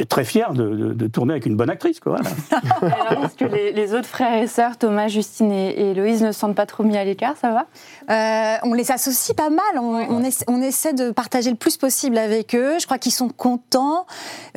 j'étais 0.03 0.15
très 0.15 0.23
fier 0.25 0.53
de, 0.53 0.63
de- 0.69 0.93
de 0.93 1.07
tourner 1.07 1.33
avec 1.33 1.45
une 1.45 1.55
bonne 1.55 1.69
actrice. 1.69 1.99
Quoi, 1.99 2.17
voilà. 2.17 2.29
Et 2.97 3.07
alors, 3.09 3.25
Est-ce 3.25 3.35
que 3.35 3.45
les, 3.45 3.71
les 3.71 3.93
autres 3.93 4.07
frères 4.07 4.41
et 4.41 4.47
sœurs, 4.47 4.77
Thomas, 4.77 5.07
Justine 5.07 5.51
et, 5.51 5.69
et 5.69 5.91
Héloïse, 5.91 6.21
ne 6.23 6.31
se 6.31 6.39
sentent 6.39 6.55
pas 6.55 6.65
trop 6.65 6.83
mis 6.83 6.97
à 6.97 7.03
l'écart 7.03 7.35
Ça 7.39 7.51
va? 7.51 7.65
Euh, 8.09 8.57
on 8.63 8.73
les 8.73 8.91
associe 8.91 9.35
pas 9.35 9.49
mal. 9.49 9.61
On, 9.79 9.95
on 10.09 10.23
essa- 10.23 10.45
on 10.47 10.61
essaie 10.61 10.93
de 10.93 11.11
partager 11.11 11.49
le 11.49 11.55
plus 11.55 11.77
possible 11.77 12.17
avec 12.17 12.55
eux. 12.55 12.75
Je 12.79 12.85
crois 12.85 12.97
qu'ils 12.97 13.11
sont 13.13 13.29
contents. 13.29 14.05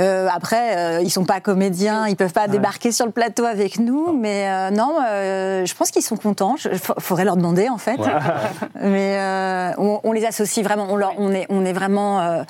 Euh, 0.01 0.29
après, 0.33 0.77
euh, 0.77 1.03
ils 1.03 1.11
sont 1.11 1.25
pas 1.25 1.41
comédiens, 1.41 2.07
ils 2.09 2.17
peuvent 2.17 2.33
pas 2.33 2.49
débarquer 2.49 2.93
sur 2.93 3.07
le 3.07 3.13
plateau 3.13 3.45
avec 3.45 3.79
nous. 3.79 4.13
Mais 4.13 4.49
euh, 4.49 4.71
non, 4.71 4.97
euh, 5.09 5.65
je 5.65 5.75
pense 5.75 5.91
qu'ils 5.91 6.03
sont 6.03 6.17
contents. 6.17 6.57
Il 6.71 6.79
faudrait 6.79 7.25
leur 7.25 7.37
demander 7.37 7.69
en 7.69 7.79
fait. 7.79 7.99
mais 8.81 9.17
euh, 9.19 9.71
on 9.79 9.96
les 10.17 10.27
associe 10.27 10.65
vraiment. 10.65 10.87
On, 10.91 10.97
leur- 10.97 11.15
on 11.19 11.31
est, 11.33 11.47
on 11.49 11.65
est 11.65 11.73
vraiment. 11.73 12.21
euh, 12.21 12.43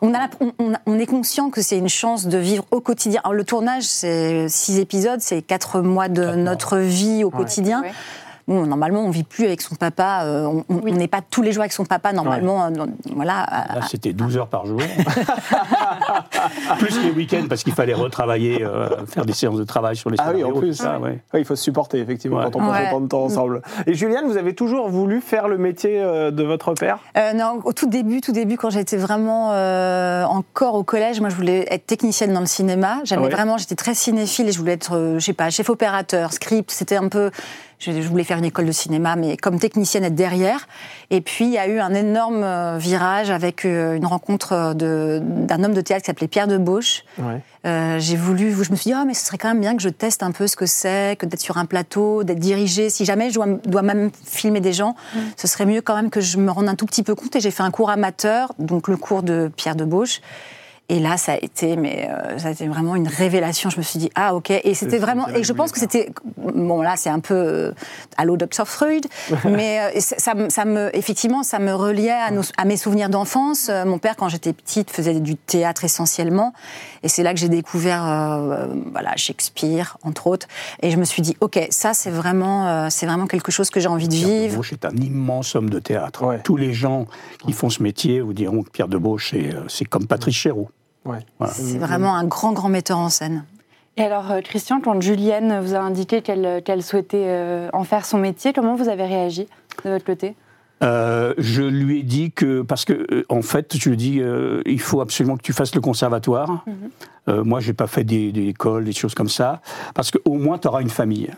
on, 0.00 0.14
a, 0.14 0.18
la- 0.18 0.30
on, 0.40 0.52
on 0.58 0.74
a- 0.74 0.78
on 0.86 0.98
est 0.98 1.06
conscient 1.06 1.50
que 1.50 1.60
c'est 1.62 1.78
une 1.78 1.88
chance 1.88 2.26
de 2.26 2.38
vivre 2.38 2.64
au 2.70 2.80
quotidien. 2.80 3.20
Alors, 3.24 3.34
le 3.34 3.44
tournage, 3.44 3.82
c'est 3.82 4.48
six 4.48 4.78
épisodes, 4.78 5.20
c'est 5.20 5.42
quatre 5.42 5.80
mois 5.80 6.08
de 6.08 6.34
notre 6.36 6.78
vie 6.78 7.24
au 7.24 7.30
quotidien. 7.30 7.82
Ouais. 7.82 7.92
Bon, 8.46 8.66
normalement, 8.66 9.00
on 9.00 9.10
vit 9.10 9.24
plus 9.24 9.46
avec 9.46 9.62
son 9.62 9.74
papa. 9.74 10.22
euh, 10.24 10.62
on- 10.68 10.80
n'est 10.82 11.08
pas 11.08 11.20
tous 11.22 11.40
les 11.42 11.52
jours 11.52 11.62
avec 11.62 11.72
son 11.72 11.84
papa, 11.86 12.12
normalement. 12.12 12.64
euh, 12.66 12.70
voilà. 13.14 13.46
Là, 13.74 13.80
c'était 13.88 14.12
12 14.12 14.36
heures 14.36 14.48
par 14.48 14.66
jour. 14.66 14.80
plus 16.78 17.02
les 17.02 17.10
week-ends, 17.10 17.44
parce 17.48 17.62
qu'il 17.64 17.72
fallait 17.72 17.94
retravailler, 17.94 18.62
euh, 18.62 18.88
faire 19.06 19.24
des 19.24 19.32
séances 19.32 19.56
de 19.56 19.64
travail 19.64 19.96
sur 19.96 20.10
les 20.10 20.16
Ah 20.20 20.32
oui, 20.34 20.44
en 20.44 20.52
plus. 20.52 20.74
ça, 20.74 20.98
ouais. 20.98 21.20
Ouais, 21.32 21.40
il 21.40 21.44
faut 21.44 21.56
se 21.56 21.62
supporter, 21.62 21.98
effectivement, 21.98 22.38
Ouais. 22.38 22.44
quand 22.52 22.56
on 22.56 22.66
passe 22.70 22.80
Ouais. 22.82 22.88
autant 22.88 23.00
de 23.00 23.08
temps 23.08 23.24
ensemble. 23.24 23.62
Et 23.86 23.94
Juliane, 23.94 24.26
vous 24.26 24.36
avez 24.36 24.54
toujours 24.54 24.88
voulu 24.88 25.20
faire 25.20 25.48
le 25.48 25.58
métier 25.58 26.00
de 26.00 26.42
votre 26.42 26.74
père? 26.74 26.98
Euh, 27.16 27.32
non, 27.32 27.60
au 27.64 27.72
tout 27.72 27.86
début, 27.88 28.20
tout 28.20 28.32
début, 28.32 28.56
quand 28.56 28.70
j'étais 28.70 28.96
vraiment 28.96 29.52
euh, 29.52 30.24
encore 30.24 30.74
au 30.74 30.82
collège, 30.84 31.20
moi, 31.20 31.28
je 31.30 31.36
voulais 31.36 31.66
être 31.70 31.86
technicienne 31.86 32.32
dans 32.32 32.40
le 32.40 32.46
cinéma. 32.46 32.98
J'avais 33.04 33.22
Ouais. 33.24 33.30
vraiment, 33.30 33.56
j'étais 33.58 33.74
très 33.76 33.94
cinéphile 33.94 34.48
et 34.48 34.52
je 34.52 34.58
voulais 34.58 34.72
être, 34.72 34.96
euh, 34.96 35.18
je 35.18 35.24
sais 35.24 35.32
pas, 35.32 35.50
chef 35.50 35.70
opérateur, 35.70 36.32
script. 36.32 36.70
C'était 36.70 36.96
un 36.96 37.08
peu, 37.08 37.30
je, 37.84 38.00
je 38.02 38.08
voulais 38.08 38.24
faire 38.24 38.38
une 38.38 38.44
école 38.44 38.66
de 38.66 38.72
cinéma, 38.72 39.16
mais 39.16 39.36
comme 39.36 39.58
technicienne 39.58 40.04
être 40.04 40.14
derrière. 40.14 40.66
Et 41.10 41.20
puis, 41.20 41.44
il 41.44 41.50
y 41.52 41.58
a 41.58 41.66
eu 41.68 41.78
un 41.80 41.92
énorme 41.94 42.42
euh, 42.42 42.78
virage 42.78 43.30
avec 43.30 43.64
euh, 43.64 43.94
une 43.94 44.06
rencontre 44.06 44.52
euh, 44.52 44.74
de- 44.74 45.20
d'un 45.22 45.62
homme 45.64 45.74
de 45.74 45.80
théâtre 45.80 46.02
qui 46.02 46.06
s'appelait 46.06 46.28
Pierre 46.28 46.48
Debauche. 46.48 47.04
Ouais. 47.18 47.40
Euh, 47.66 47.98
j'ai 47.98 48.16
voulu, 48.16 48.52
je 48.52 48.70
me 48.70 48.76
suis 48.76 48.90
dit, 48.90 48.92
ah, 48.92 49.04
mais 49.06 49.14
ce 49.14 49.24
serait 49.26 49.38
quand 49.38 49.48
même 49.48 49.60
bien 49.60 49.74
que 49.76 49.82
je 49.82 49.88
teste 49.88 50.22
un 50.22 50.32
peu 50.32 50.46
ce 50.46 50.56
que 50.56 50.66
c'est, 50.66 51.16
que 51.18 51.24
d'être 51.26 51.40
sur 51.40 51.56
un 51.56 51.64
plateau, 51.66 52.22
d'être 52.24 52.38
dirigée. 52.38 52.90
Si 52.90 53.04
jamais 53.04 53.30
je 53.30 53.34
dois, 53.34 53.46
dois 53.66 53.82
même 53.82 54.10
filmer 54.26 54.60
des 54.60 54.72
gens, 54.72 54.96
ce 55.36 55.46
serait 55.46 55.64
mieux 55.66 55.80
quand 55.80 55.96
même 55.96 56.10
que 56.10 56.20
je 56.20 56.36
me 56.38 56.50
rende 56.50 56.68
un 56.68 56.74
tout 56.74 56.86
petit 56.86 57.02
peu 57.02 57.14
compte. 57.14 57.34
Et 57.36 57.40
j'ai 57.40 57.50
fait 57.50 57.62
un 57.62 57.70
cours 57.70 57.90
amateur, 57.90 58.52
donc 58.58 58.88
le 58.88 58.96
cours 58.96 59.22
de 59.22 59.50
Pierre 59.56 59.76
Debauche. 59.76 60.20
Et 60.90 61.00
là, 61.00 61.16
ça 61.16 61.32
a 61.32 61.36
été, 61.36 61.76
mais 61.76 62.10
euh, 62.10 62.36
ça 62.38 62.48
a 62.48 62.50
été 62.50 62.68
vraiment 62.68 62.94
une 62.94 63.08
révélation. 63.08 63.70
Je 63.70 63.78
me 63.78 63.82
suis 63.82 63.98
dit, 63.98 64.10
ah 64.14 64.34
ok. 64.34 64.50
Et 64.50 64.74
c'était 64.74 64.98
vraiment, 64.98 65.26
et 65.28 65.42
je 65.42 65.52
pense 65.54 65.72
que 65.72 65.78
c'était, 65.80 66.10
bon 66.36 66.82
là, 66.82 66.94
c'est 66.96 67.08
un 67.08 67.20
peu 67.20 67.32
euh, 67.34 67.72
allô 68.18 68.36
Dr 68.36 68.66
Freud, 68.66 69.06
mais 69.46 69.80
euh, 69.96 70.00
ça, 70.00 70.16
ça 70.18 70.34
me- 70.34 70.50
ça 70.50 70.66
me, 70.66 70.94
effectivement, 70.94 71.42
ça 71.42 71.58
me 71.58 71.72
reliait 71.74 72.10
à, 72.10 72.30
nos- 72.30 72.42
à 72.58 72.66
mes 72.66 72.76
souvenirs 72.76 73.08
d'enfance. 73.08 73.68
Euh, 73.70 73.86
Mon 73.86 73.96
père, 73.98 74.14
quand 74.16 74.28
j'étais 74.28 74.52
petite, 74.52 74.90
faisait 74.90 75.14
du 75.20 75.36
théâtre 75.36 75.84
essentiellement, 75.84 76.52
et 77.02 77.08
c'est 77.08 77.22
là 77.22 77.32
que 77.32 77.40
j'ai 77.40 77.48
découvert, 77.48 78.04
euh, 78.06 78.66
voilà, 78.92 79.16
Shakespeare 79.16 79.96
entre 80.02 80.26
autres. 80.26 80.48
Et 80.82 80.90
je 80.90 80.98
me 80.98 81.04
suis 81.04 81.22
dit, 81.22 81.34
ok, 81.40 81.66
ça 81.70 81.94
c'est 81.94 82.10
vraiment, 82.10 82.68
euh, 82.68 82.88
c'est 82.90 83.06
vraiment 83.06 83.26
quelque 83.26 83.50
chose 83.50 83.70
que 83.70 83.80
j'ai 83.80 83.88
envie 83.88 84.08
de 84.08 84.14
Pierre 84.14 84.28
vivre. 84.28 84.50
Debauche 84.50 84.72
est 84.74 84.84
un 84.84 84.96
immense 84.96 85.54
homme 85.56 85.70
de 85.70 85.78
théâtre. 85.78 86.26
Ouais. 86.26 86.40
Tous 86.44 86.58
les 86.58 86.74
gens 86.74 87.06
qui 87.46 87.52
font 87.54 87.70
ce 87.70 87.82
métier 87.82 88.20
vous 88.20 88.34
diront 88.34 88.62
que 88.62 88.68
Pierre 88.70 88.88
Debauche, 88.88 89.30
c'est, 89.30 89.54
c'est 89.68 89.86
comme 89.86 90.06
Patrice 90.06 90.34
Chéreau. 90.36 90.68
Ouais. 91.04 91.20
Voilà. 91.38 91.52
C'est 91.52 91.78
vraiment 91.78 92.14
un 92.14 92.24
grand, 92.24 92.52
grand 92.52 92.68
metteur 92.68 92.98
en 92.98 93.08
scène. 93.08 93.44
Et 93.96 94.02
alors, 94.02 94.30
euh, 94.30 94.40
Christian, 94.40 94.80
quand 94.80 95.00
Julienne 95.00 95.60
vous 95.60 95.74
a 95.74 95.78
indiqué 95.78 96.20
qu'elle 96.20 96.62
qu'elle 96.64 96.82
souhaitait 96.82 97.26
euh, 97.26 97.68
en 97.72 97.84
faire 97.84 98.04
son 98.04 98.18
métier, 98.18 98.52
comment 98.52 98.74
vous 98.74 98.88
avez 98.88 99.04
réagi 99.04 99.46
de 99.84 99.90
votre 99.90 100.04
côté? 100.04 100.34
Euh, 100.82 101.34
je 101.38 101.62
lui 101.62 102.00
ai 102.00 102.02
dit 102.02 102.32
que 102.32 102.62
parce 102.62 102.84
que 102.84 103.06
euh, 103.12 103.24
en 103.28 103.42
fait, 103.42 103.76
je 103.76 103.88
lui 103.88 103.94
ai 103.94 103.96
dit 103.96 104.20
euh, 104.20 104.62
il 104.66 104.80
faut 104.80 105.00
absolument 105.00 105.36
que 105.36 105.42
tu 105.42 105.52
fasses 105.52 105.74
le 105.74 105.80
conservatoire. 105.80 106.64
Euh, 107.28 107.44
moi, 107.44 107.60
j'ai 107.60 107.72
pas 107.72 107.86
fait 107.86 108.02
des, 108.04 108.32
des 108.32 108.48
écoles, 108.48 108.84
des 108.84 108.92
choses 108.92 109.14
comme 109.14 109.28
ça, 109.28 109.60
parce 109.94 110.10
qu'au 110.10 110.34
moins 110.34 110.58
tu 110.58 110.66
auras 110.66 110.82
une 110.82 110.90
famille. 110.90 111.30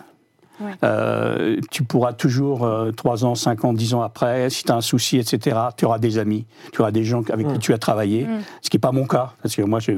Ouais. 0.61 0.73
Euh, 0.85 1.57
tu 1.71 1.83
pourras 1.85 2.13
toujours, 2.15 2.65
euh, 2.65 2.91
3 2.93 3.25
ans, 3.25 3.35
5 3.35 3.65
ans, 3.65 3.73
10 3.73 3.95
ans 3.95 4.01
après, 4.03 4.49
si 4.51 4.65
tu 4.65 4.73
as 4.73 4.77
un 4.77 4.81
souci, 4.81 5.19
etc., 5.19 5.57
tu 5.77 5.85
auras 5.85 5.99
des 5.99 6.19
amis, 6.19 6.47
tu 6.73 6.81
auras 6.81 6.91
des 6.93 7.05
gens 7.05 7.23
avec 7.31 7.47
qui 7.53 7.59
tu 7.59 7.73
as 7.75 7.79
travaillé, 7.79 8.27
ce 8.63 8.71
qui 8.71 8.77
n'est 8.77 8.81
pas 8.81 8.93
mon 8.93 9.07
cas, 9.07 9.35
parce 9.43 9.55
que 9.55 9.63
moi, 9.63 9.81
j'ai 9.81 9.95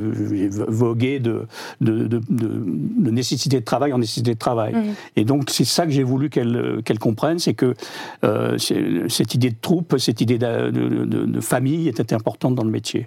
vogué 0.68 1.20
de, 1.20 1.46
de, 1.80 2.06
de, 2.08 2.20
de- 2.28 2.64
de 2.98 3.10
nécessité 3.10 3.60
de 3.60 3.64
travail 3.64 3.92
en 3.92 3.98
nécessité 3.98 4.34
de 4.34 4.38
travail. 4.38 4.74
Et 5.16 5.24
donc, 5.24 5.44
c'est 5.50 5.64
ça 5.64 5.84
que 5.86 5.92
j'ai 5.92 6.02
voulu 6.02 6.28
qu'elle 6.30 6.80
qu'elle 6.84 6.98
comprenne, 6.98 7.38
c'est 7.38 7.54
que 7.54 7.74
euh, 8.24 8.56
cette 8.58 9.34
idée 9.34 9.50
de 9.50 9.56
troupe, 9.60 9.96
cette 9.98 10.20
idée 10.20 10.38
de, 10.38 10.70
de- 10.70 11.04
de- 11.04 11.24
de 11.26 11.40
famille 11.40 11.88
était 11.88 12.12
importante 12.14 12.54
dans 12.54 12.64
le 12.64 12.70
métier. 12.70 13.06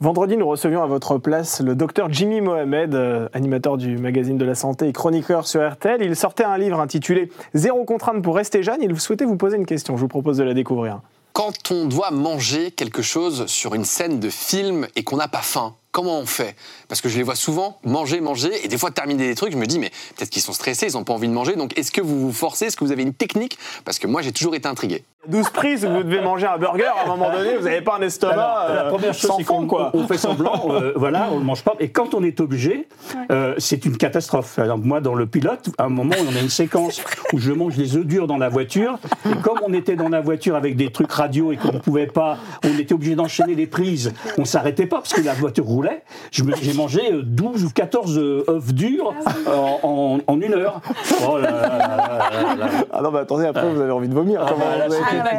Vendredi, 0.00 0.36
nous 0.36 0.46
recevions 0.46 0.82
à 0.82 0.86
votre 0.86 1.18
place 1.18 1.60
le 1.60 1.74
docteur 1.74 2.12
Jimmy 2.12 2.40
Mohamed, 2.40 2.94
euh, 2.94 3.28
animateur 3.32 3.76
du 3.76 3.98
magazine 3.98 4.38
de 4.38 4.44
la 4.44 4.54
santé 4.54 4.88
et 4.88 4.92
chroniqueur 4.92 5.46
sur 5.46 5.68
RTL. 5.68 6.02
Il 6.02 6.16
sortait 6.16 6.44
un 6.44 6.58
livre 6.58 6.80
intitulé 6.80 7.30
Zéro 7.54 7.84
contrainte 7.84 8.22
pour 8.22 8.36
rester 8.36 8.62
jeune. 8.62 8.82
Il 8.82 8.98
souhaitait 8.98 9.24
vous 9.24 9.36
poser 9.36 9.56
une 9.56 9.66
question. 9.66 9.96
Je 9.96 10.02
vous 10.02 10.08
propose 10.08 10.38
de 10.38 10.44
la 10.44 10.54
découvrir. 10.54 11.00
Quand 11.32 11.70
on 11.70 11.86
doit 11.86 12.10
manger 12.10 12.70
quelque 12.72 13.00
chose 13.00 13.46
sur 13.46 13.74
une 13.74 13.84
scène 13.84 14.20
de 14.20 14.28
film 14.28 14.86
et 14.96 15.04
qu'on 15.04 15.16
n'a 15.16 15.28
pas 15.28 15.40
faim, 15.40 15.74
comment 15.92 16.18
on 16.18 16.26
fait? 16.26 16.56
Parce 16.88 17.00
que 17.00 17.08
je 17.08 17.16
les 17.16 17.22
vois 17.22 17.36
souvent 17.36 17.78
manger, 17.84 18.20
manger, 18.20 18.50
et 18.64 18.68
des 18.68 18.78
fois 18.78 18.90
terminer 18.90 19.28
des 19.28 19.34
trucs, 19.34 19.52
je 19.52 19.58
me 19.58 19.66
dis, 19.66 19.78
mais 19.78 19.90
peut-être 20.16 20.30
qu'ils 20.30 20.42
sont 20.42 20.52
stressés, 20.52 20.88
ils 20.88 20.94
n'ont 20.94 21.04
pas 21.04 21.12
envie 21.12 21.28
de 21.28 21.32
manger, 21.32 21.54
donc 21.54 21.78
est-ce 21.78 21.92
que 21.92 22.00
vous 22.00 22.20
vous 22.20 22.32
forcez? 22.32 22.66
Est-ce 22.66 22.76
que 22.76 22.84
vous 22.84 22.92
avez 22.92 23.02
une 23.02 23.14
technique? 23.14 23.58
Parce 23.84 23.98
que 23.98 24.06
moi, 24.06 24.22
j'ai 24.22 24.32
toujours 24.32 24.54
été 24.54 24.66
intrigué. 24.66 25.04
12 25.28 25.50
prises 25.50 25.84
où 25.84 25.88
vous 25.88 26.02
devez 26.02 26.20
manger 26.20 26.46
un 26.46 26.58
burger, 26.58 26.90
à 26.98 27.04
un 27.04 27.06
moment 27.06 27.30
donné, 27.30 27.56
vous 27.56 27.64
n'avez 27.64 27.80
pas 27.80 27.96
un 27.96 28.02
estomac 28.02 28.32
Alors, 28.32 28.74
la 28.74 28.84
euh, 28.86 28.88
première 28.88 29.14
chose, 29.14 29.30
sans 29.30 29.38
fond, 29.38 29.60
qu'on 29.60 29.66
quoi. 29.68 29.90
on 29.94 30.08
fait 30.08 30.18
semblant, 30.18 30.66
euh, 30.70 30.92
voilà, 30.96 31.28
on 31.30 31.38
ne 31.38 31.44
mange 31.44 31.62
pas. 31.62 31.74
Et 31.78 31.90
quand 31.90 32.14
on 32.14 32.24
est 32.24 32.40
obligé, 32.40 32.88
euh, 33.30 33.54
c'est 33.58 33.84
une 33.84 33.96
catastrophe. 33.96 34.58
Alors, 34.58 34.78
moi, 34.78 35.00
dans 35.00 35.14
le 35.14 35.26
pilote, 35.26 35.70
à 35.78 35.84
un 35.84 35.90
moment, 35.90 36.16
on 36.28 36.34
a 36.34 36.40
une 36.40 36.50
séquence 36.50 37.00
où 37.32 37.38
je 37.38 37.52
mange 37.52 37.76
des 37.76 37.96
œufs 37.96 38.04
durs 38.04 38.26
dans 38.26 38.36
la 38.36 38.48
voiture. 38.48 38.98
Et 39.30 39.36
comme 39.42 39.60
on 39.64 39.72
était 39.72 39.94
dans 39.94 40.08
la 40.08 40.20
voiture 40.20 40.56
avec 40.56 40.74
des 40.74 40.90
trucs 40.90 41.12
radio 41.12 41.52
et 41.52 41.56
qu'on 41.56 41.72
ne 41.72 41.78
pouvait 41.78 42.08
pas, 42.08 42.38
on 42.64 42.76
était 42.76 42.94
obligé 42.94 43.14
d'enchaîner 43.14 43.54
les 43.54 43.68
prises. 43.68 44.12
On 44.38 44.44
s'arrêtait 44.44 44.86
pas 44.86 44.96
parce 44.96 45.12
que 45.12 45.20
la 45.20 45.34
voiture 45.34 45.66
roulait. 45.66 45.81
J'ai 46.30 46.74
mangé 46.74 47.00
euh, 47.12 47.22
12 47.24 47.64
ou 47.64 47.70
14 47.70 48.18
euh, 48.18 48.44
œufs 48.48 48.72
durs 48.74 49.12
en, 49.46 49.78
en- 49.82 50.18
en 50.26 50.40
une 50.40 50.54
heure. 50.54 50.80
Oh 51.28 51.38
là 51.38 51.50
là 51.50 51.60
là 51.68 51.78
là 51.78 51.96
là 51.98 52.54
là. 52.56 52.66
Ah 52.92 53.00
non, 53.02 53.10
mais 53.10 53.18
attendez, 53.20 53.46
après, 53.46 53.68
vous 53.68 53.80
avez 53.80 53.90
envie 53.90 54.08
de 54.08 54.14
vomir. 54.14 54.40
Ah, 54.42 54.46
Comment 54.50 54.64
bah, 54.64 54.78
là, 54.78 54.86
vous 54.88 54.94
avez 54.94 55.02
c'est 55.04 55.10
fait 55.16 55.22
Ah, 55.24 55.34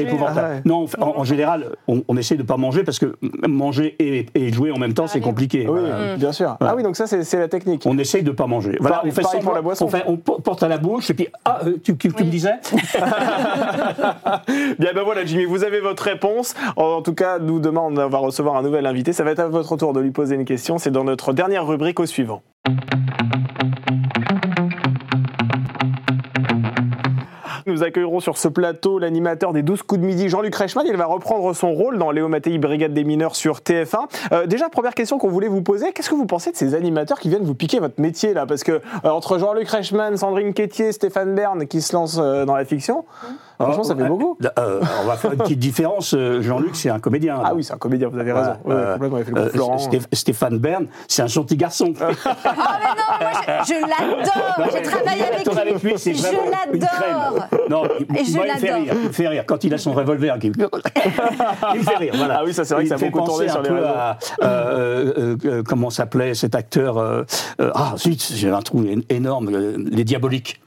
épouvantable, 0.00 0.38
ah 0.46 0.48
ouais. 0.50 0.60
Non, 0.64 0.86
en, 1.00 1.20
en 1.20 1.24
général, 1.24 1.66
on, 1.88 2.02
on 2.08 2.16
essaie 2.16 2.36
de 2.36 2.42
pas 2.42 2.56
manger 2.56 2.82
parce 2.84 2.98
que 2.98 3.14
manger 3.46 3.96
et, 3.98 4.26
et 4.34 4.52
jouer 4.52 4.70
en 4.72 4.78
même 4.78 4.94
temps, 4.94 5.06
c'est 5.06 5.20
compliqué. 5.20 5.66
Oui, 5.68 5.80
Voilà. 5.80 6.16
bien 6.16 6.32
sûr. 6.32 6.56
Ah 6.60 6.74
oui, 6.76 6.82
donc 6.82 6.96
ça, 6.96 7.06
c'est 7.06 7.38
la 7.38 7.48
technique. 7.48 7.82
On 7.86 7.96
essaye 7.98 8.22
de 8.22 8.30
pas 8.32 8.46
manger. 8.46 8.76
Voilà, 8.80 9.02
on 9.04 9.10
fait 9.10 9.22
pareil 9.22 9.40
pour 9.40 9.54
la 9.54 9.62
boisson. 9.62 9.86
On, 9.86 9.88
fait- 9.88 10.04
on 10.06 10.16
po- 10.16 10.38
porte 10.40 10.62
à 10.62 10.68
la 10.68 10.78
bouche 10.78 11.10
et 11.10 11.14
puis 11.14 11.28
ah, 11.44 11.60
euh, 11.66 11.76
tu, 11.82 11.96
tu- 11.96 12.12
tu 12.12 12.24
me 12.24 12.30
disais 12.30 12.54
Bien 14.78 14.90
ben 14.94 15.02
voilà 15.04 15.24
Jimmy, 15.24 15.44
vous 15.44 15.64
avez 15.64 15.80
votre 15.80 16.02
réponse. 16.02 16.54
En 16.76 17.02
tout 17.02 17.14
cas, 17.14 17.38
nous 17.38 17.58
demain 17.60 17.82
on 17.82 17.92
va 18.08 18.18
recevoir 18.18 18.56
un 18.56 18.62
nouvel 18.62 18.86
invité. 18.86 19.12
Ça 19.12 19.24
va 19.24 19.30
être 19.32 19.40
à 19.40 19.48
votre 19.48 19.76
tour 19.76 19.85
de 19.92 20.00
lui 20.00 20.10
poser 20.10 20.34
une 20.34 20.44
question. 20.44 20.78
C'est 20.78 20.90
dans 20.90 21.04
notre 21.04 21.32
dernière 21.32 21.66
rubrique 21.66 22.00
au 22.00 22.06
suivant. 22.06 22.42
Nous 27.66 27.82
accueillerons 27.82 28.20
sur 28.20 28.38
ce 28.38 28.46
plateau 28.46 29.00
l'animateur 29.00 29.52
des 29.52 29.62
12 29.62 29.82
coups 29.82 30.00
de 30.00 30.06
midi, 30.06 30.28
Jean-Luc 30.28 30.54
Reichmann. 30.54 30.86
Il 30.88 30.96
va 30.96 31.06
reprendre 31.06 31.52
son 31.52 31.72
rôle 31.72 31.98
dans 31.98 32.12
Léo 32.12 32.28
Mattei, 32.28 32.56
Brigade 32.58 32.94
des 32.94 33.02
mineurs 33.02 33.34
sur 33.34 33.58
TF1. 33.58 34.06
Euh, 34.30 34.46
déjà, 34.46 34.68
première 34.68 34.94
question 34.94 35.18
qu'on 35.18 35.28
voulait 35.28 35.48
vous 35.48 35.62
poser, 35.62 35.92
qu'est-ce 35.92 36.08
que 36.08 36.14
vous 36.14 36.26
pensez 36.26 36.52
de 36.52 36.56
ces 36.56 36.76
animateurs 36.76 37.18
qui 37.18 37.28
viennent 37.28 37.42
vous 37.42 37.56
piquer 37.56 37.80
votre 37.80 38.00
métier 38.00 38.34
là? 38.34 38.46
Parce 38.46 38.62
que 38.62 38.70
euh, 38.70 38.80
entre 39.10 39.38
Jean-Luc 39.38 39.68
Reichmann, 39.68 40.16
Sandrine 40.16 40.54
Quétier, 40.54 40.92
Stéphane 40.92 41.34
Bern 41.34 41.66
qui 41.66 41.82
se 41.82 41.92
lancent 41.92 42.20
euh, 42.20 42.44
dans 42.44 42.54
la 42.54 42.64
fiction, 42.64 43.04
franchement 43.58 43.84
ça 43.84 43.96
fait 43.96 44.04
beaucoup. 44.06 44.38
euh, 44.58 44.80
on 45.02 45.06
va 45.06 45.16
faire 45.16 45.32
une 45.32 45.38
petite 45.38 45.58
différence. 45.58 46.14
Euh, 46.14 46.40
Jean-Luc, 46.42 46.76
c'est 46.76 46.90
un 46.90 46.98
comédien. 47.00 47.40
Ah 47.44 47.52
oui, 47.54 47.64
c'est 47.64 47.72
un 47.74 47.78
comédien, 47.78 48.08
vous 48.08 48.18
avez 48.18 48.32
raison. 48.32 48.50
Ouais, 48.64 48.74
Euh, 48.74 48.92
complètement, 48.94 49.18
il 49.18 49.24
fait 49.24 49.32
le 49.32 49.48
Florent. 49.50 49.76
Stéph- 49.76 50.06
Stéphane 50.12 50.58
Bern, 50.58 50.86
c'est 51.08 51.22
un 51.22 51.26
gentil 51.26 51.56
garçon. 51.56 51.92
Ah 51.98 52.08
mais 52.08 52.14
non, 52.14 53.18
moi 53.18 53.30
je, 53.66 53.74
je 53.74 53.80
l'adore. 53.80 54.70
J'ai 54.72 54.82
travaillé 54.82 55.70
avec 55.72 55.82
lui, 55.82 55.94
Je 55.96 56.22
l'adore. 56.22 57.48
Non, 57.70 57.82
il, 57.98 58.16
Et 58.16 58.20
il- 58.20 58.26
je 58.30 58.36
moi, 58.36 58.46
il 58.46 58.54
me 58.54 58.58
fait 58.58 58.74
rire. 58.74 58.92
Il 59.02 59.08
me 59.08 59.12
fait 59.12 59.28
rire 59.28 59.44
quand 59.46 59.64
il 59.64 59.74
a 59.74 59.78
son 59.78 59.92
revolver. 59.92 60.36
il 60.42 60.50
me 60.50 61.82
fait 61.84 61.96
rire. 61.96 62.12
Voilà. 62.16 62.38
Ah 62.40 62.42
oui, 62.44 62.52
ça, 62.54 62.64
c'est 62.64 62.74
vrai 62.74 62.84
que 62.84 62.88
Il 62.88 62.90
ça 62.90 62.94
a 62.96 63.10
beaucoup 63.10 63.24
tourné 63.26 63.46
penser 63.46 63.48
sur 63.48 63.60
un 63.60 63.62
les 63.62 63.68
peu 63.68 63.74
réseaux. 63.76 63.86
à, 63.88 64.18
euh, 64.42 64.46
euh, 65.18 65.36
euh, 65.44 65.62
comment 65.66 65.90
s'appelait 65.90 66.34
cet 66.34 66.54
acteur 66.54 67.24
Ah 67.58 67.94
zut, 67.96 68.32
j'ai 68.34 68.50
un 68.50 68.60
trou 68.62 68.84
énorme. 69.08 69.50
les 69.50 70.04
Diaboliques. 70.04 70.60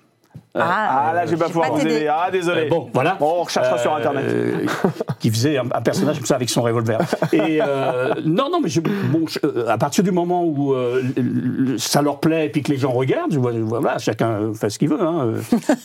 Ah 0.56 1.12
là, 1.14 1.26
je 1.26 1.32
vais 1.32 1.38
pas 1.38 1.46
pouvoir 1.46 1.70
pas 1.70 1.76
vous 1.76 1.86
aider. 1.86 2.08
Ah 2.12 2.30
désolé. 2.32 2.66
Euh, 2.66 2.70
bon, 2.70 2.90
voilà. 2.94 3.16
Bon, 3.20 3.34
on 3.40 3.44
recherchera 3.44 3.78
sur 3.78 3.94
Internet. 3.96 4.24
Euh, 4.28 4.66
qui 5.20 5.30
faisait 5.30 5.58
un, 5.58 5.66
un 5.74 5.82
personnage 5.82 6.18
comme 6.18 6.26
ça 6.26 6.36
avec 6.36 6.50
son 6.50 6.62
revolver. 6.64 6.98
Et 7.34 7.60
euh, 7.62 8.14
non, 8.26 8.50
non, 8.52 8.60
mais 8.62 8.70
je, 8.70 8.82
bon, 8.82 9.26
je- 9.28 9.40
euh, 9.44 9.68
à 9.70 9.78
partir 9.78 10.04
du 10.04 10.12
moment 10.12 10.44
où 10.44 10.74
euh, 10.74 11.04
ça 11.78 12.02
leur 12.02 12.20
plaît 12.20 12.48
et 12.48 12.50
puis 12.50 12.64
que 12.64 12.72
les 12.72 12.78
gens 12.78 12.92
regardent, 12.92 13.32
je 13.34 13.40
voilà, 13.40 13.98
chacun 14.00 14.52
fait 14.54 14.70
ce 14.70 14.80
qu'il 14.80 14.90
veut. 14.90 15.02
Hein. 15.02 15.34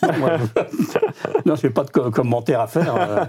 Euh, 0.04 0.08
non, 1.46 1.56
je 1.56 1.66
n'ai 1.66 1.72
pas 1.72 1.84
de 1.84 1.90
co- 1.90 2.10
commentaires 2.10 2.60
à 2.60 2.66
faire. 2.66 2.94
euh. 2.98 3.24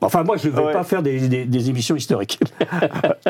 Enfin, 0.00 0.22
moi, 0.22 0.36
je 0.36 0.48
ne 0.48 0.54
vais 0.54 0.60
Ouais. 0.62 0.72
pas 0.72 0.84
faire 0.84 1.02
des, 1.02 1.28
des- 1.28 1.44
des 1.46 1.70
émissions 1.70 1.96
historiques. 1.96 2.38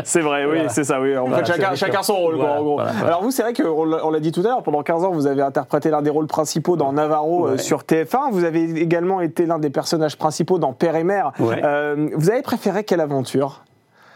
C'est 0.05 0.21
vrai, 0.21 0.45
oui, 0.45 0.53
Voilà. 0.55 0.69
c'est 0.69 0.85
ça, 0.85 1.01
oui. 1.01 1.17
En 1.17 1.27
Voilà, 1.29 1.45
fait, 1.45 1.77
chacun, 1.77 2.03
son 2.03 2.17
rôle, 2.17 2.37
quoi, 2.39 2.51
en 2.53 2.63
gros. 2.63 2.75
voilà, 2.75 2.93
voilà. 2.93 3.07
Alors 3.09 3.23
vous, 3.23 3.31
c'est 3.31 3.43
vrai 3.43 3.53
qu'on 3.55 3.85
l'a 3.85 4.05
on 4.07 4.11
l'a 4.11 4.21
dit 4.21 4.33
tout 4.33 4.41
à 4.41 4.45
l'heure, 4.45 4.63
pendant 4.63 4.83
15 4.83 5.05
ans, 5.05 5.11
vous 5.11 5.27
avez 5.27 5.43
interprété 5.43 5.91
l'un 5.91 6.03
des 6.03 6.11
rôles 6.11 6.27
principaux 6.27 6.77
dans 6.77 6.93
Navarro 6.93 7.40
euh, 7.47 7.53
Ouais. 7.53 7.59
sur 7.59 7.83
TF1. 7.85 8.31
Vous 8.33 8.45
avez 8.45 8.65
également 8.81 9.21
été 9.21 9.47
l'un 9.47 9.59
des 9.59 9.71
personnages 9.71 10.17
principaux 10.17 10.59
dans 10.59 10.73
Père 10.73 10.97
et 10.97 11.05
Mère. 11.05 11.33
Ouais. 11.39 11.61
Euh, 11.65 12.09
vous 12.17 12.31
avez 12.31 12.43
préféré 12.43 12.85
quelle 12.85 13.01
aventure? 13.01 13.65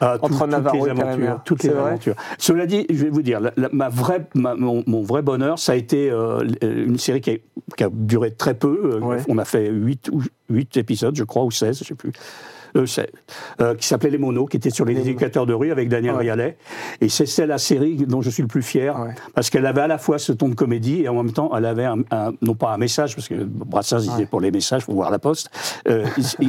Ah, 0.00 0.16
tout- 0.18 0.24
entre 0.26 0.40
toutes 0.40 0.50
Navarro 0.50 0.86
les 0.86 0.92
et 0.92 0.94
Carémer. 0.94 1.26
aventures. 1.28 1.42
Toutes 1.44 1.62
les 1.62 1.70
aventures. 1.70 2.14
Cela 2.36 2.66
dit, 2.66 2.84
je 2.90 3.04
vais 3.04 3.10
vous 3.10 3.22
dire, 3.22 3.38
la- 3.40 3.52
la- 3.56 3.68
ma 3.72 3.88
vraie, 3.88 4.26
ma- 4.34 4.54
mon, 4.56 4.82
mon 4.86 5.02
vrai 5.02 5.22
bonheur, 5.22 5.58
ça 5.58 5.72
a 5.72 5.74
été 5.76 6.10
euh, 6.10 6.40
une 6.62 6.98
série 6.98 7.20
qui 7.20 7.30
a, 7.30 7.36
qui 7.76 7.84
a 7.84 7.88
duré 7.92 8.32
très 8.32 8.54
peu. 8.54 8.98
Ouais. 9.00 9.18
On 9.28 9.38
a 9.38 9.44
fait 9.44 9.68
8, 9.70 10.10
ou, 10.12 10.20
8 10.50 10.76
épisodes, 10.76 11.14
je 11.16 11.22
crois, 11.24 11.44
ou 11.44 11.50
16, 11.52 11.78
je 11.78 11.84
ne 11.84 11.86
sais 11.88 11.94
plus. 11.94 12.12
Euh, 12.76 12.86
euh, 13.60 13.74
qui 13.76 13.86
s'appelait 13.86 14.10
Les 14.10 14.18
Monos, 14.18 14.46
qui 14.46 14.56
était 14.56 14.70
sur 14.70 14.84
les 14.84 14.98
éducateurs 14.98 15.46
de 15.46 15.54
rue 15.54 15.70
avec 15.70 15.88
Daniel. 15.88 16.16
Rialet. 16.16 16.56
Et 17.00 17.08
c'est 17.08 17.26
c'est 17.26 17.46
la 17.46 17.58
série 17.58 17.96
dont 17.96 18.20
je 18.20 18.30
suis 18.30 18.42
le 18.42 18.48
plus 18.48 18.62
fier, 18.62 18.96
parce 19.34 19.48
qu'elle 19.50 19.66
avait 19.66 19.82
à 19.82 19.86
la 19.86 19.98
fois 19.98 20.18
ce 20.18 20.32
ton 20.32 20.48
de 20.48 20.54
comédie 20.54 21.02
et 21.02 21.08
en 21.08 21.14
même 21.14 21.32
temps, 21.32 21.50
elle 21.56 21.66
avait 21.66 21.84
un, 21.84 21.98
un- 22.10 22.32
non 22.42 22.54
pas 22.54 22.72
un 22.72 22.76
message, 22.78 23.14
parce 23.14 23.28
que 23.28 23.34
Brassens 23.44 23.98
disait 24.00 24.26
pour 24.26 24.40
les 24.40 24.50
messages, 24.50 24.82
faut 24.84 24.92
voir 24.92 25.10
la 25.10 25.18
poste. 25.20 25.50
Euh, 25.88 26.04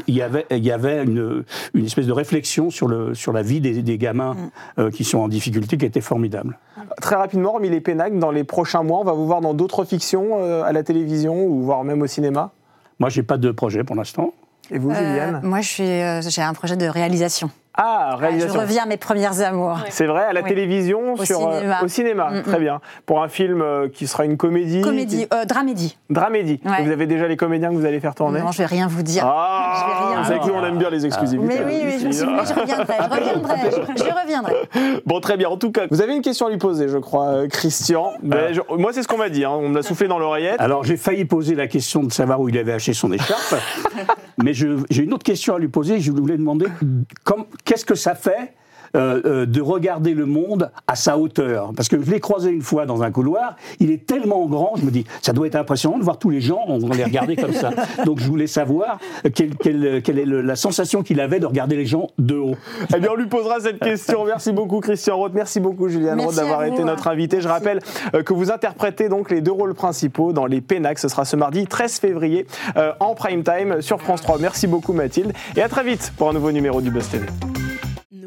il, 0.07 0.15
y 0.15 0.21
avait, 0.21 0.45
il 0.49 0.65
y 0.65 0.71
avait 0.71 1.03
une, 1.03 1.43
une 1.73 1.85
espèce 1.85 2.07
de 2.07 2.11
réflexion 2.11 2.69
sur, 2.69 2.87
le, 2.87 3.13
sur 3.13 3.31
la 3.31 3.41
vie 3.43 3.61
des, 3.61 3.81
des 3.81 3.97
gamins 3.97 4.33
Mm. 4.35 4.49
euh, 4.79 4.89
qui 4.91 5.03
sont 5.03 5.19
en 5.19 5.27
difficulté 5.27 5.77
qui 5.77 5.85
était 5.85 6.01
formidable. 6.01 6.57
Très 7.01 7.15
rapidement, 7.15 7.51
hormis 7.53 7.69
les 7.69 7.81
Pénac, 7.81 8.17
dans 8.17 8.31
les 8.31 8.43
prochains 8.43 8.81
mois, 8.83 8.99
on 8.99 9.03
va 9.03 9.13
vous 9.13 9.25
voir 9.27 9.41
dans 9.41 9.53
d'autres 9.53 9.85
fictions 9.85 10.39
euh, 10.39 10.63
à 10.63 10.71
la 10.71 10.83
télévision 10.83 11.45
ou 11.45 11.61
voire 11.61 11.83
même 11.83 12.01
au 12.01 12.07
cinéma? 12.07 12.51
Moi, 12.99 13.09
j'ai 13.09 13.23
pas 13.23 13.37
de 13.37 13.51
projet 13.51 13.83
pour 13.83 13.95
l'instant. 13.95 14.33
Et 14.71 14.79
vous, 14.79 14.91
Euh, 14.91 14.95
Juliane 14.95 15.39
moi, 15.43 15.61
je 15.61 15.67
suis, 15.67 15.83
euh, 15.89 16.21
j'ai 16.21 16.41
un 16.41 16.53
projet 16.53 16.75
de 16.75 16.87
réalisation. 16.87 17.49
Ah, 17.77 18.11
Je 18.13 18.21
réalisation. 18.21 18.61
reviens 18.61 18.83
à 18.83 18.85
mes 18.85 18.95
premières 18.95 19.41
amours. 19.41 19.77
C'est 19.89 20.05
vrai, 20.05 20.23
à 20.23 20.31
la 20.31 20.41
Oui. 20.43 20.47
télévision, 20.47 21.15
Au 21.15 21.25
sur, 21.25 21.45
euh, 21.45 21.57
cinéma. 21.59 21.79
au 21.83 21.87
cinéma. 21.89 22.29
Mm, 22.31 22.43
Très 22.43 22.57
mm. 22.57 22.61
bien. 22.61 22.79
Pour 23.05 23.21
un 23.21 23.27
film 23.27 23.61
euh, 23.61 23.89
qui 23.89 24.07
sera 24.07 24.23
une 24.23 24.37
comédie. 24.37 24.79
Comédie, 24.79 25.27
euh, 25.33 25.43
dramédie. 25.43 25.89
qui- 25.89 25.97
Dramédie. 26.13 26.61
Ouais. 26.63 26.83
Vous 26.85 26.91
avez 26.91 27.05
déjà 27.05 27.27
les 27.27 27.35
comédiens 27.35 27.71
que 27.71 27.75
vous 27.75 27.83
allez 27.85 27.99
faire 27.99 28.15
tourner 28.15 28.39
Non, 28.39 28.53
je 28.53 28.59
vais 28.59 28.65
rien 28.65 28.87
vous 28.87 29.03
dire. 29.03 29.23
Ah, 29.27 29.73
Je 29.75 29.85
vais 30.05 30.07
rien 30.13 30.21
vous 30.21 30.27
savez 30.29 30.39
que 30.39 30.45
nous, 30.45 30.53
on 30.53 30.65
aime 30.65 30.77
bien 30.77 30.89
les 30.89 31.05
exclusivités. 31.05 31.45
mais 31.59 31.65
oui, 31.65 31.81
oui, 31.83 31.97
je 31.99 32.07
me 32.07 32.11
suis 32.13 32.25
dit, 32.25 32.31
mais 32.33 32.45
je 32.45 32.53
reviendrai, 32.53 32.93
je 32.97 33.09
reviendrai, 33.09 33.55
je, 33.97 34.03
je 34.05 34.09
reviendrai. 34.23 35.01
Bon, 35.05 35.19
très 35.19 35.35
bien. 35.35 35.49
En 35.49 35.57
tout 35.57 35.73
cas, 35.73 35.81
vous 35.91 36.01
avez 36.01 36.15
une 36.15 36.21
question 36.21 36.45
à 36.47 36.49
lui 36.51 36.57
poser, 36.57 36.87
je 36.87 36.97
crois, 36.97 37.25
euh, 37.27 37.47
Christian. 37.49 38.13
Mais 38.23 38.53
je- 38.53 38.61
moi, 38.77 38.91
c'est 38.93 39.03
ce 39.03 39.09
qu'on 39.09 39.17
m'a 39.17 39.27
dit. 39.27 39.43
hein. 39.43 39.51
On 39.51 39.67
me 39.67 39.75
l'a 39.75 39.83
soufflé 39.83 40.07
dans 40.07 40.17
l'oreillette. 40.17 40.61
Alors, 40.61 40.85
j'ai 40.85 40.95
failli 40.95 41.25
poser 41.25 41.55
la 41.55 41.67
question 41.67 42.03
de 42.03 42.11
savoir 42.13 42.39
où 42.39 42.47
il 42.47 42.57
avait 42.57 42.71
acheté 42.71 42.93
son 42.93 43.11
écharpe, 43.11 43.55
mais 44.43 44.53
j'ai 44.53 45.03
une 45.03 45.13
autre 45.13 45.23
question 45.23 45.55
à 45.55 45.59
lui 45.59 45.67
poser. 45.67 45.99
Je 45.99 46.11
voulais 46.11 46.37
demander 46.37 46.67
qu'est-ce 47.63 47.85
que 47.85 47.95
ça 47.95 48.15
fait 48.15 48.53
euh, 48.95 49.21
euh, 49.25 49.45
de 49.45 49.61
regarder 49.61 50.13
le 50.13 50.25
monde 50.25 50.71
à 50.87 50.95
sa 50.95 51.17
hauteur 51.17 51.71
Parce 51.75 51.87
que 51.89 52.01
je 52.01 52.09
l'ai 52.09 52.19
croisé 52.19 52.49
une 52.49 52.61
fois 52.61 52.85
dans 52.85 53.03
un 53.03 53.11
couloir, 53.11 53.55
il 53.79 53.91
est 53.91 54.05
tellement 54.05 54.45
grand, 54.47 54.73
je 54.77 54.83
me 54.85 54.91
dis, 54.91 55.05
ça 55.21 55.33
doit 55.33 55.47
être 55.47 55.55
impressionnant 55.55 55.97
de 55.99 56.03
voir 56.03 56.17
tous 56.17 56.29
les 56.29 56.41
gens, 56.41 56.61
on 56.67 56.79
les 56.89 57.03
regarder 57.03 57.35
comme 57.35 57.53
ça. 57.53 57.71
Donc, 58.05 58.19
je 58.19 58.27
voulais 58.27 58.47
savoir 58.47 58.99
quelle, 59.33 59.55
quelle- 59.55 60.01
quelle 60.03 60.19
est 60.19 60.25
le- 60.25 60.41
la 60.41 60.55
sensation 60.55 61.03
qu'il 61.03 61.19
avait 61.19 61.39
de 61.39 61.45
regarder 61.45 61.75
les 61.75 61.85
gens 61.85 62.07
de 62.17 62.35
haut. 62.35 62.55
Eh 62.95 62.99
bien, 62.99 63.09
on 63.11 63.15
lui 63.15 63.27
posera 63.27 63.59
cette 63.59 63.79
question. 63.79 64.25
Merci 64.25 64.51
beaucoup, 64.51 64.79
Christian 64.79 65.17
Roth. 65.17 65.33
Merci 65.33 65.59
beaucoup, 65.59 65.89
Juliane 65.89 66.15
Merci 66.15 66.27
Roth, 66.27 66.35
d'avoir 66.35 66.63
été 66.63 66.83
notre 66.83 67.07
invité. 67.07 67.41
Je 67.41 67.47
rappelle 67.47 67.79
euh, 68.13 68.23
que 68.23 68.33
vous 68.33 68.51
interprétez 68.51 69.09
donc 69.09 69.29
les 69.31 69.41
deux 69.41 69.51
rôles 69.51 69.73
principaux 69.73 70.31
dans 70.33 70.45
les 70.45 70.61
Pénacs. 70.61 70.99
Ce 70.99 71.07
sera 71.07 71.25
ce 71.25 71.35
mardi 71.35 71.65
13 71.67 71.99
février 71.99 72.45
euh, 72.77 72.91
en 72.99 73.15
prime 73.15 73.43
time 73.43 73.81
sur 73.81 74.01
France 74.01 74.21
3. 74.21 74.37
Merci 74.39 74.67
beaucoup, 74.67 74.93
Mathilde. 74.93 75.33
Et 75.57 75.61
à 75.61 75.69
très 75.69 75.83
vite 75.83 76.13
pour 76.17 76.29
un 76.29 76.33
nouveau 76.33 76.51
numéro 76.51 76.81
du 76.81 76.91
Buzz 76.91 77.07
TV. 77.09 77.25